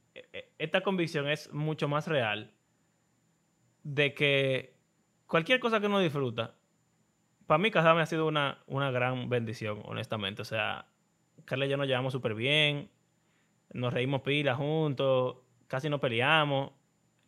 [0.59, 2.53] esta convicción es mucho más real
[3.83, 4.77] de que
[5.27, 6.55] cualquier cosa que uno disfruta,
[7.47, 10.43] para mí casarme ha sido una, una gran bendición, honestamente.
[10.43, 10.87] O sea,
[11.45, 12.91] Carla y yo nos llevamos súper bien,
[13.73, 15.37] nos reímos pila juntos,
[15.67, 16.73] casi no peleamos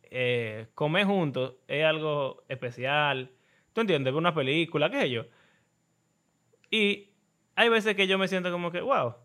[0.09, 3.31] eh, comer juntos es algo especial.
[3.73, 4.13] ¿Tú entiendes?
[4.13, 5.25] Una película, qué sé yo.
[6.71, 7.09] Y
[7.55, 9.15] hay veces que yo me siento como que, wow,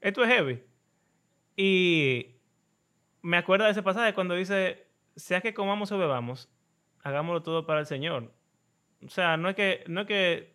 [0.00, 0.62] esto es heavy.
[1.56, 2.36] Y
[3.22, 6.48] me acuerdo de ese pasaje cuando dice, sea que comamos o bebamos,
[7.02, 8.32] hagámoslo todo para el Señor.
[9.04, 10.54] O sea, no es que, no es que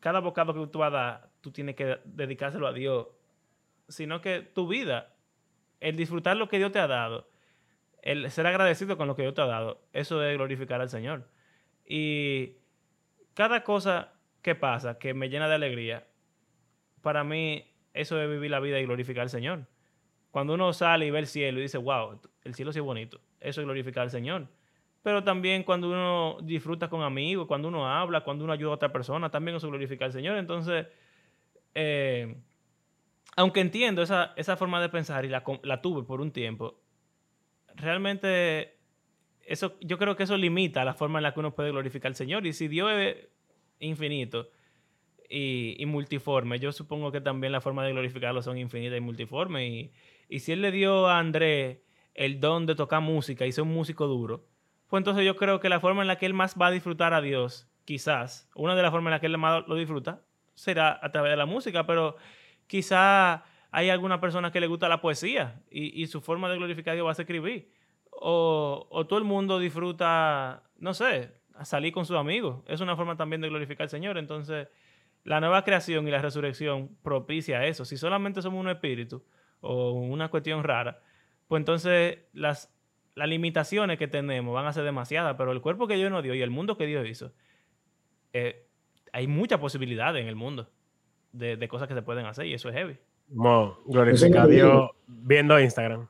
[0.00, 3.08] cada bocado que tú vas a dar, tú tienes que dedicárselo a Dios,
[3.88, 5.14] sino que tu vida,
[5.80, 7.28] el disfrutar lo que Dios te ha dado,
[8.02, 11.26] el ser agradecido con lo que Dios te ha dado, eso es glorificar al Señor.
[11.86, 12.56] Y
[13.34, 16.06] cada cosa que pasa, que me llena de alegría,
[17.00, 19.66] para mí eso es vivir la vida y glorificar al Señor.
[20.34, 23.20] Cuando uno sale y ve el cielo y dice, wow, el cielo sí es bonito,
[23.38, 24.48] eso es glorificar al Señor.
[25.00, 28.92] Pero también cuando uno disfruta con amigos, cuando uno habla, cuando uno ayuda a otra
[28.92, 30.36] persona, también eso glorifica al Señor.
[30.36, 30.88] Entonces,
[31.72, 32.34] eh,
[33.36, 36.80] aunque entiendo esa, esa, forma de pensar y la, la tuve por un tiempo,
[37.76, 38.76] realmente
[39.42, 42.16] eso, yo creo que eso limita la forma en la que uno puede glorificar al
[42.16, 42.44] Señor.
[42.44, 43.28] Y si Dios es
[43.78, 44.48] infinito
[45.28, 49.90] y, multiforme, yo supongo que también la forma de glorificarlo son infinitas y multiformes.
[50.28, 51.78] Y, si Él le dio a Andrés
[52.14, 54.46] el don de tocar música y ser un músico duro,
[54.88, 57.14] pues entonces yo creo que la forma en la que Él más va a disfrutar
[57.14, 60.22] a Dios, quizás, una de las formas en las que Él más lo disfruta,
[60.54, 62.16] será a través de la música, pero
[62.66, 63.42] quizás
[63.74, 67.06] hay alguna persona que le gusta la poesía y, su forma de glorificar a Dios
[67.06, 67.72] va a ser escribir.
[68.12, 71.32] O, todo el mundo disfruta, no sé,
[71.64, 72.62] salir con sus amigos.
[72.68, 74.16] Es una forma también de glorificar al Señor.
[74.16, 74.68] Entonces,
[75.24, 77.84] la nueva creación y la resurrección propicia eso.
[77.84, 79.24] Si solamente somos un espíritu
[79.64, 81.00] o una cuestión rara,
[81.48, 82.72] pues entonces las,
[83.14, 85.36] las limitaciones que tenemos van a ser demasiadas.
[85.36, 87.32] Pero el cuerpo que Dios nos dio y el mundo que Dios hizo,
[88.32, 88.66] eh,
[89.12, 90.68] hay muchas posibilidades en el mundo
[91.32, 92.98] de, de cosas que se pueden hacer y eso es heavy.
[93.28, 96.08] Como glorificar a Dios viendo Instagram.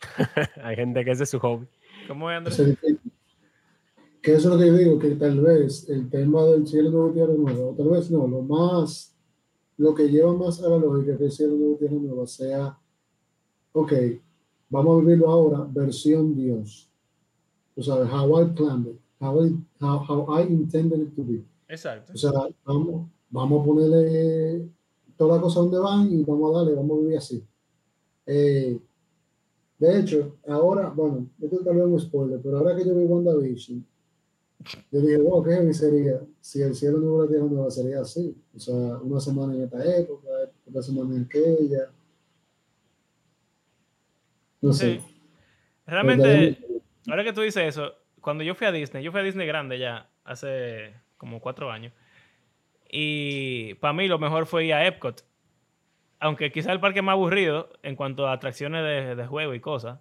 [0.62, 1.66] Hay gente que ese es su hobby.
[2.06, 2.78] ¿Cómo es, Andrés?
[4.22, 7.12] Que eso es lo que yo digo, que tal vez el tema del cielo nuevo
[7.12, 9.15] tierra nueva, o tal vez no, lo más,
[9.78, 12.78] lo que lleva más a la lógica que el cielo nuevo tierra nueva sea,
[13.72, 13.92] ok,
[14.70, 16.90] vamos a vivirlo ahora, versión Dios.
[17.76, 21.44] tú sabes, how I planned it, how I, how, I intended it to be.
[21.68, 22.12] Exacto.
[22.14, 22.30] O sea,
[22.64, 24.68] vamos, vamos a ponerle
[25.16, 27.44] toda la cosa donde van y vamos a darle, vamos a vivir así.
[28.24, 28.80] Eh,
[29.78, 33.04] de hecho, ahora, bueno, esto tal vez es un spoiler, pero ahora que yo vi
[33.04, 33.84] WandaVision,
[34.90, 38.36] yo dije, wow, qué heavy sería si el cielo no hubiera tierra nueva, sería así.
[38.54, 40.28] O sea, una semana en esta época,
[40.68, 41.90] otra semana en aquella.
[44.60, 45.00] No sé.
[45.86, 46.58] Realmente,
[47.08, 49.78] ahora que tú dices eso, cuando yo fui a Disney, yo fui a Disney grande
[49.78, 51.92] ya, hace como cuatro años.
[52.88, 55.24] Y para mí lo mejor fue ir a Epcot.
[56.18, 59.98] Aunque quizás el parque más aburrido en cuanto a atracciones de, de juego y cosas.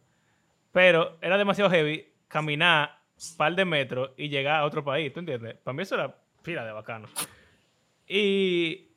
[0.71, 2.94] Pero era demasiado heavy caminar
[3.37, 5.55] par de metros y llegar a otro país, ¿tú entiendes?
[5.55, 7.07] Para mí eso era fila de bacano.
[8.07, 8.89] Y,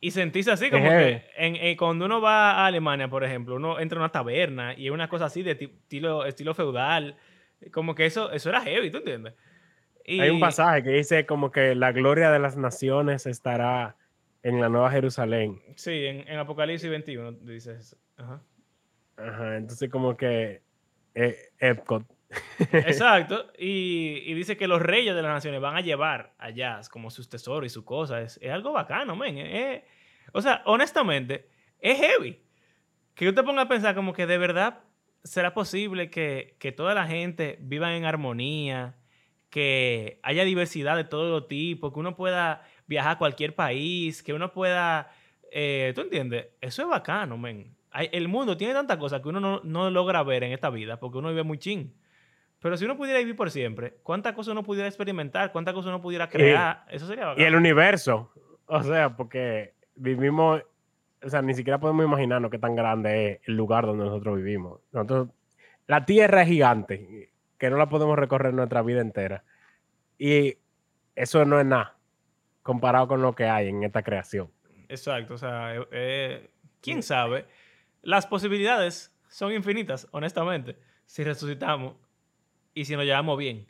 [0.00, 3.98] y sentirse así, como que en, cuando uno va a Alemania, por ejemplo, uno entra
[3.98, 7.16] a una taberna y es una cosa así de estilo, estilo feudal,
[7.72, 9.34] como que eso, eso era heavy, ¿tú entiendes?
[10.06, 13.96] Hay un pasaje que dice como que la gloria de las naciones estará
[14.42, 15.62] en la Nueva Jerusalén.
[15.76, 17.96] Sí, en, en Apocalipsis 21 dice eso.
[18.18, 18.42] Ajá.
[19.16, 20.62] Ajá, entonces como que
[21.14, 22.04] eh, Epcot
[22.72, 23.52] Exacto.
[23.58, 27.66] Y, dice que los reyes de las naciones van a llevar allá como sus tesoros
[27.66, 28.38] y sus cosas.
[28.40, 29.82] Es, algo bacano, men.
[30.32, 32.40] o sea, honestamente, es heavy.
[33.14, 34.80] Que yo te ponga a pensar como que de verdad
[35.24, 38.96] será posible que, toda la gente viva en armonía,
[39.50, 44.52] que haya diversidad de todo tipo, que uno pueda viajar a cualquier país, que uno
[44.52, 45.10] pueda...
[45.50, 46.48] Eh, ¿Tú entiendes?
[46.60, 47.76] Eso es bacano, men.
[47.92, 51.18] el mundo tiene tantas cosas que uno no, no, logra ver en esta vida porque
[51.18, 51.94] uno vive muy ching.
[52.64, 55.52] Pero si uno pudiera vivir por siempre, ¿cuántas cosas uno pudiera experimentar?
[55.52, 56.86] ¿Cuántas cosas uno pudiera crear?
[56.88, 57.42] Eso sería bacán.
[57.42, 58.32] Y el universo.
[58.64, 60.62] O sea, porque vivimos,
[61.22, 64.80] o sea, ni siquiera podemos imaginarnos qué tan grande es el lugar donde nosotros vivimos.
[64.92, 65.28] Nosotros,
[65.86, 69.44] la Tierra es gigante, que no la podemos recorrer nuestra vida entera.
[70.16, 70.56] Y
[71.16, 71.98] eso no es nada
[72.62, 74.50] comparado con lo que hay en esta creación.
[74.88, 76.50] Exacto, o sea, eh, eh,
[76.80, 77.44] quién sabe.
[78.00, 81.96] Las posibilidades son infinitas, honestamente, si resucitamos
[82.74, 83.66] y si nos llevamos bien.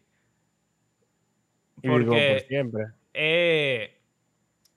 [1.83, 2.87] Porque siempre.
[3.13, 4.01] Eh,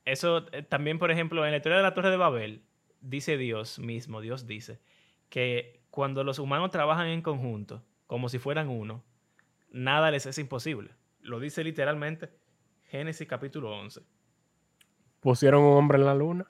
[0.06, 2.64] eso eh, también, por ejemplo, en la historia de la Torre de Babel,
[3.02, 4.80] dice Dios mismo, Dios dice,
[5.30, 9.04] que cuando los humanos trabajan en conjunto, como si fueran uno,
[9.72, 10.92] nada les es imposible.
[11.22, 12.30] Lo dice literalmente
[12.86, 14.02] Génesis capítulo 11.
[15.20, 16.50] Pusieron un hombre en la luna.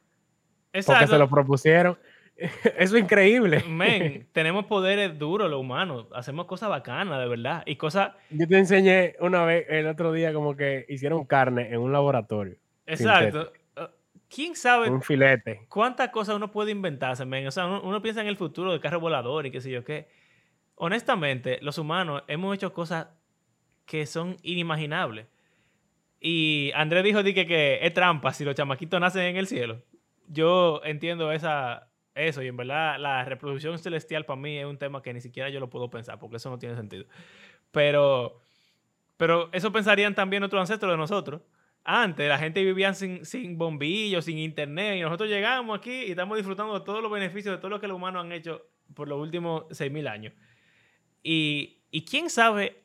[0.73, 0.99] Exacto.
[0.99, 1.97] Porque se lo propusieron.
[2.77, 3.63] Eso es increíble.
[3.67, 6.05] Men, tenemos poderes duros los humanos.
[6.13, 7.63] Hacemos cosas bacanas, de verdad.
[7.65, 8.11] Y cosas.
[8.29, 12.55] Yo te enseñé una vez, el otro día, como que hicieron carne en un laboratorio.
[12.85, 13.51] Exacto.
[13.75, 13.81] Uh,
[14.29, 14.89] ¿Quién sabe?
[14.89, 15.65] Un filete.
[15.67, 17.47] ¿Cuántas cosas uno puede inventarse, men?
[17.47, 20.07] O sea, uno, piensa en el futuro del carro volador y qué sé yo qué.
[20.75, 23.07] Honestamente, los humanos hemos hecho cosas
[23.85, 25.25] que son inimaginables.
[26.19, 29.81] Y Andrés dijo que, que es trampa si los chamaquitos nacen en el cielo.
[30.27, 35.01] Yo entiendo esa, eso, y en verdad la reproducción celestial para mí es un tema
[35.01, 37.05] que ni siquiera yo lo puedo pensar, porque eso no tiene sentido.
[37.71, 38.39] Pero,
[39.17, 41.41] pero eso pensarían también otros ancestros de nosotros.
[41.83, 46.37] Antes la gente vivía sin, sin bombillos, sin internet, y nosotros llegamos aquí y estamos
[46.37, 48.61] disfrutando de todos los beneficios de todo lo que los humanos han hecho
[48.93, 50.33] por los últimos 6.000 años.
[51.23, 52.83] Y, y quién sabe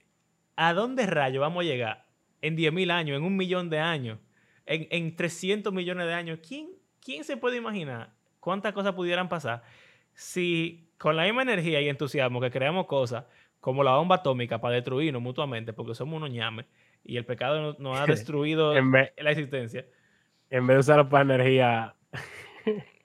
[0.56, 2.06] a dónde rayo vamos a llegar
[2.40, 4.18] en 10.000 años, en un millón de años,
[4.66, 6.38] en, en 300 millones de años.
[6.46, 6.70] ¿Quién,
[7.00, 9.62] ¿Quién se puede imaginar cuántas cosas pudieran pasar
[10.14, 13.24] si con la misma energía y entusiasmo que creamos cosas
[13.60, 16.66] como la bomba atómica para destruirnos mutuamente, porque somos unos ñames
[17.04, 19.86] y el pecado nos, ha destruido la existencia.
[20.50, 21.94] En vez de usarlo para energía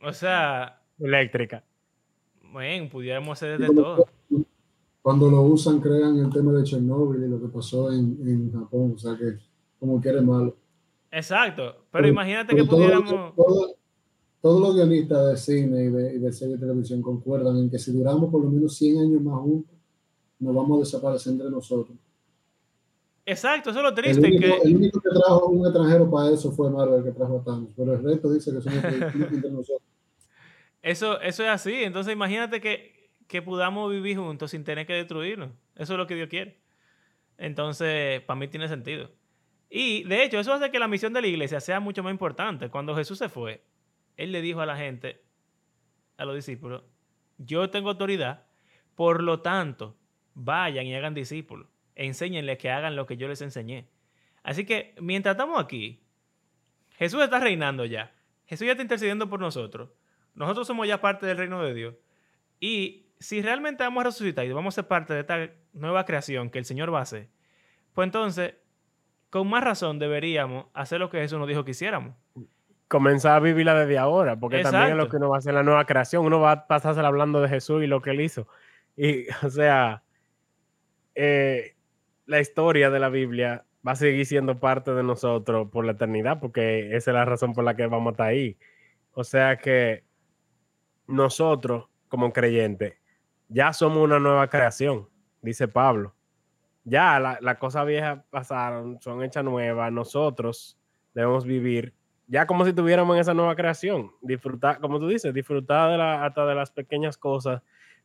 [0.03, 1.63] o sea, eléctrica.
[2.51, 4.07] Bueno, pudiéramos hacer de todo.
[5.03, 8.97] Cuando lo usan, crean el tema de Chernobyl y lo que pasó en, Japón, o
[8.97, 9.37] sea que
[9.79, 10.57] como quiere malo.
[11.11, 13.33] Exacto, pero, imagínate que pudiéramos
[14.47, 17.91] todos los guionistas de cine y de, de serie de televisión concuerdan en que si
[17.91, 19.75] duramos por lo menos 100 años más juntos,
[20.39, 21.97] nos vamos a desaparecer entre nosotros.
[23.25, 24.25] Exacto, eso es lo triste.
[24.25, 27.39] El único que, el único que trajo un extranjero para eso fue Marvel, que trajo
[27.39, 28.81] a Thanos, pero el resto dice que somos
[29.33, 29.89] entre nosotros.
[30.81, 35.49] Eso, eso es así, entonces imagínate que, que podamos vivir juntos sin tener que destruirnos.
[35.75, 36.61] Eso es lo que Dios quiere.
[37.37, 39.09] Entonces, para mí tiene sentido.
[39.69, 42.69] Y de hecho, eso hace que la misión de la iglesia sea mucho más importante.
[42.69, 43.61] Cuando Jesús se fue,
[44.17, 45.23] él le dijo a la gente,
[46.17, 46.83] a los discípulos,
[47.37, 48.45] yo tengo autoridad,
[48.95, 49.95] por lo tanto,
[50.33, 53.87] vayan y hagan discípulos, enséñenles que hagan lo que yo les enseñé.
[54.43, 56.03] Así que mientras estamos aquí,
[56.97, 58.13] Jesús está reinando ya.
[58.45, 59.89] Jesús ya está intercediendo por nosotros.
[60.33, 61.95] Nosotros somos ya parte del reino de Dios.
[62.59, 66.49] Y si realmente vamos a resucitar y vamos a ser parte de esta nueva creación
[66.49, 67.29] que el Señor va a hacer,
[67.93, 68.55] pues entonces,
[69.29, 72.15] con más razón deberíamos hacer lo que Jesús nos dijo que hiciéramos.
[72.87, 75.63] Comenzar a vivirla desde ahora, porque también es lo que uno va a hacer la
[75.63, 76.25] nueva creación.
[76.25, 78.47] Uno va a pasarse hablando de Jesús y lo que él hizo.
[78.95, 80.03] Y, o sea,
[81.15, 81.75] eh,
[82.25, 86.39] la historia de la Biblia va a seguir siendo parte de nosotros por la eternidad,
[86.39, 88.57] porque esa es la razón por la que vamos a estar ahí.
[89.13, 90.03] O sea que
[91.07, 92.95] nosotros, como creyentes,
[93.49, 95.09] ya somos una nueva creación,
[95.41, 96.13] dice Pablo.
[96.83, 99.91] Ya las la cosas viejas pasaron, son hechas nuevas.
[99.91, 100.77] Nosotros
[101.13, 101.93] debemos vivir
[102.27, 104.11] ya como si tuviéramos en esa nueva creación.
[104.21, 107.61] Disfrutar, como tú dices, disfrutar de la, hasta de las pequeñas cosas.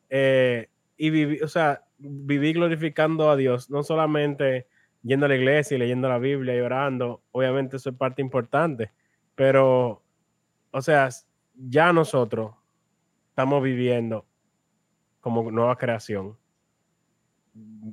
[0.09, 4.67] Eh, y vivir, o sea, vivir glorificando a Dios, no solamente
[5.01, 8.91] yendo a la iglesia y leyendo la Biblia y orando, obviamente eso es parte importante,
[9.35, 10.01] pero,
[10.71, 11.09] o sea,
[11.55, 12.55] ya nosotros
[13.29, 14.25] estamos viviendo
[15.19, 16.37] como nueva creación.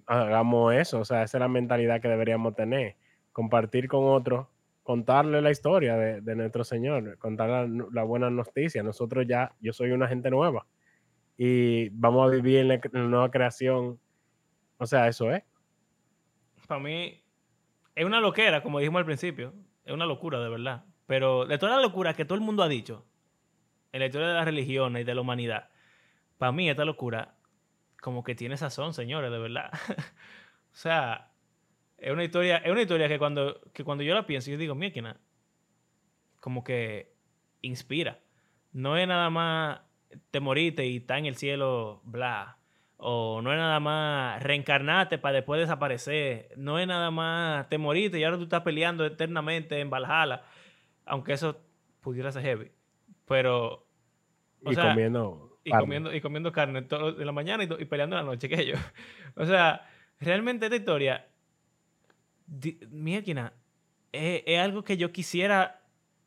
[0.07, 2.97] Hagamos eso, o sea, esa es la mentalidad que deberíamos tener,
[3.33, 4.47] compartir con otros,
[4.83, 8.83] contarle la historia de, nuestro Señor, contar la, la, buena noticia.
[8.83, 10.67] Nosotros ya, yo soy una gente nueva
[11.37, 14.01] y vamos a vivir en la nueva creación.
[14.79, 15.43] O sea, eso es
[16.71, 17.21] para mí
[17.97, 19.53] es una loquera, como dijimos al principio.
[19.85, 20.85] Es una locura, de verdad.
[21.07, 23.05] Pero de toda la locura que todo el mundo ha dicho
[23.91, 25.71] en la historia de las religiones y de la humanidad,
[26.39, 27.35] para mí esta locura
[28.01, 29.73] como que tiene sazón, señores, de verdad.
[30.73, 31.30] o sea,
[32.01, 34.75] es una historia, es una historia que cuando, que cuando yo la pienso, yo digo,
[34.75, 35.17] mira,
[36.41, 37.13] como que
[37.61, 38.19] inspira.
[38.73, 39.81] No es nada más
[40.31, 42.57] te moriste y está en el cielo, bla.
[42.97, 46.53] O no es nada más reencarnarte para después desaparecer.
[46.57, 50.43] No es nada más te moriste y ahora tú estás peleando eternamente en Valhalla.
[51.07, 51.59] Aunque eso
[52.01, 52.71] pudiera ser heavy.
[53.27, 53.87] Pero.
[54.63, 55.59] y comiendo.
[55.65, 58.67] Y comiendo, y comiendo carne todo, en la mañana y, peleando en la noche, que
[58.67, 58.77] yo.
[59.37, 59.87] O sea,
[60.19, 61.27] realmente esta historia.
[62.91, 63.53] Mierda,
[64.13, 65.83] es, es algo que yo quisiera.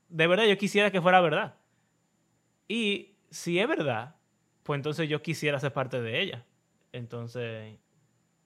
[0.09, 1.55] De verdad, yo quisiera que fuera verdad.
[2.67, 4.15] Y si es verdad,
[4.63, 6.45] pues entonces yo quisiera ser parte de ella.
[6.91, 7.77] Entonces,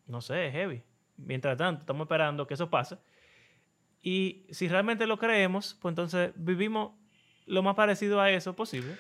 [0.08, 0.82] no sé, es heavy.
[1.18, 2.98] Mientras tanto, estamos esperando que eso pase.
[4.02, 6.94] Y si realmente lo creemos, pues entonces vivimos
[7.46, 8.96] lo más parecido a eso posible.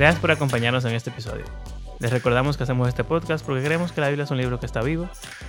[0.00, 1.44] Gracias por acompañarnos en este episodio.
[1.98, 4.64] Les recordamos que hacemos este podcast porque creemos que la Biblia es un libro que
[4.64, 5.06] está vivo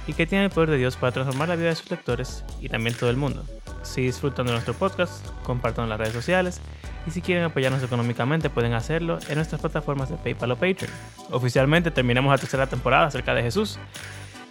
[0.08, 2.68] y que tiene el poder de Dios para transformar la vida de sus lectores y
[2.68, 3.46] también todo el mundo.
[3.82, 6.60] Si disfrutan de nuestro podcast, compartan en las redes sociales
[7.08, 10.92] y si quieren apoyarnos económicamente pueden hacerlo en nuestras plataformas de PayPal o Patreon.
[11.30, 13.80] Oficialmente terminamos la tercera temporada acerca de Jesús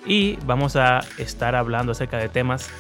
[0.06, 2.70] y vamos a estar hablando acerca de temas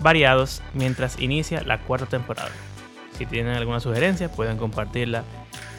[0.00, 2.52] variados mientras inicia la cuarta temporada.
[3.18, 5.24] Si tienen alguna sugerencia pueden compartirla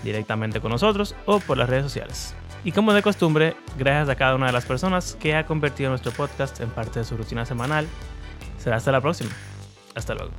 [0.04, 2.36] directamente con nosotros o por las redes sociales.
[2.64, 6.12] Y como de costumbre, gracias a cada una de las personas que ha convertido nuestro
[6.12, 7.88] podcast en parte de su rutina semanal.
[8.58, 9.32] Será hasta la próxima.
[9.96, 10.32] Hasta luego.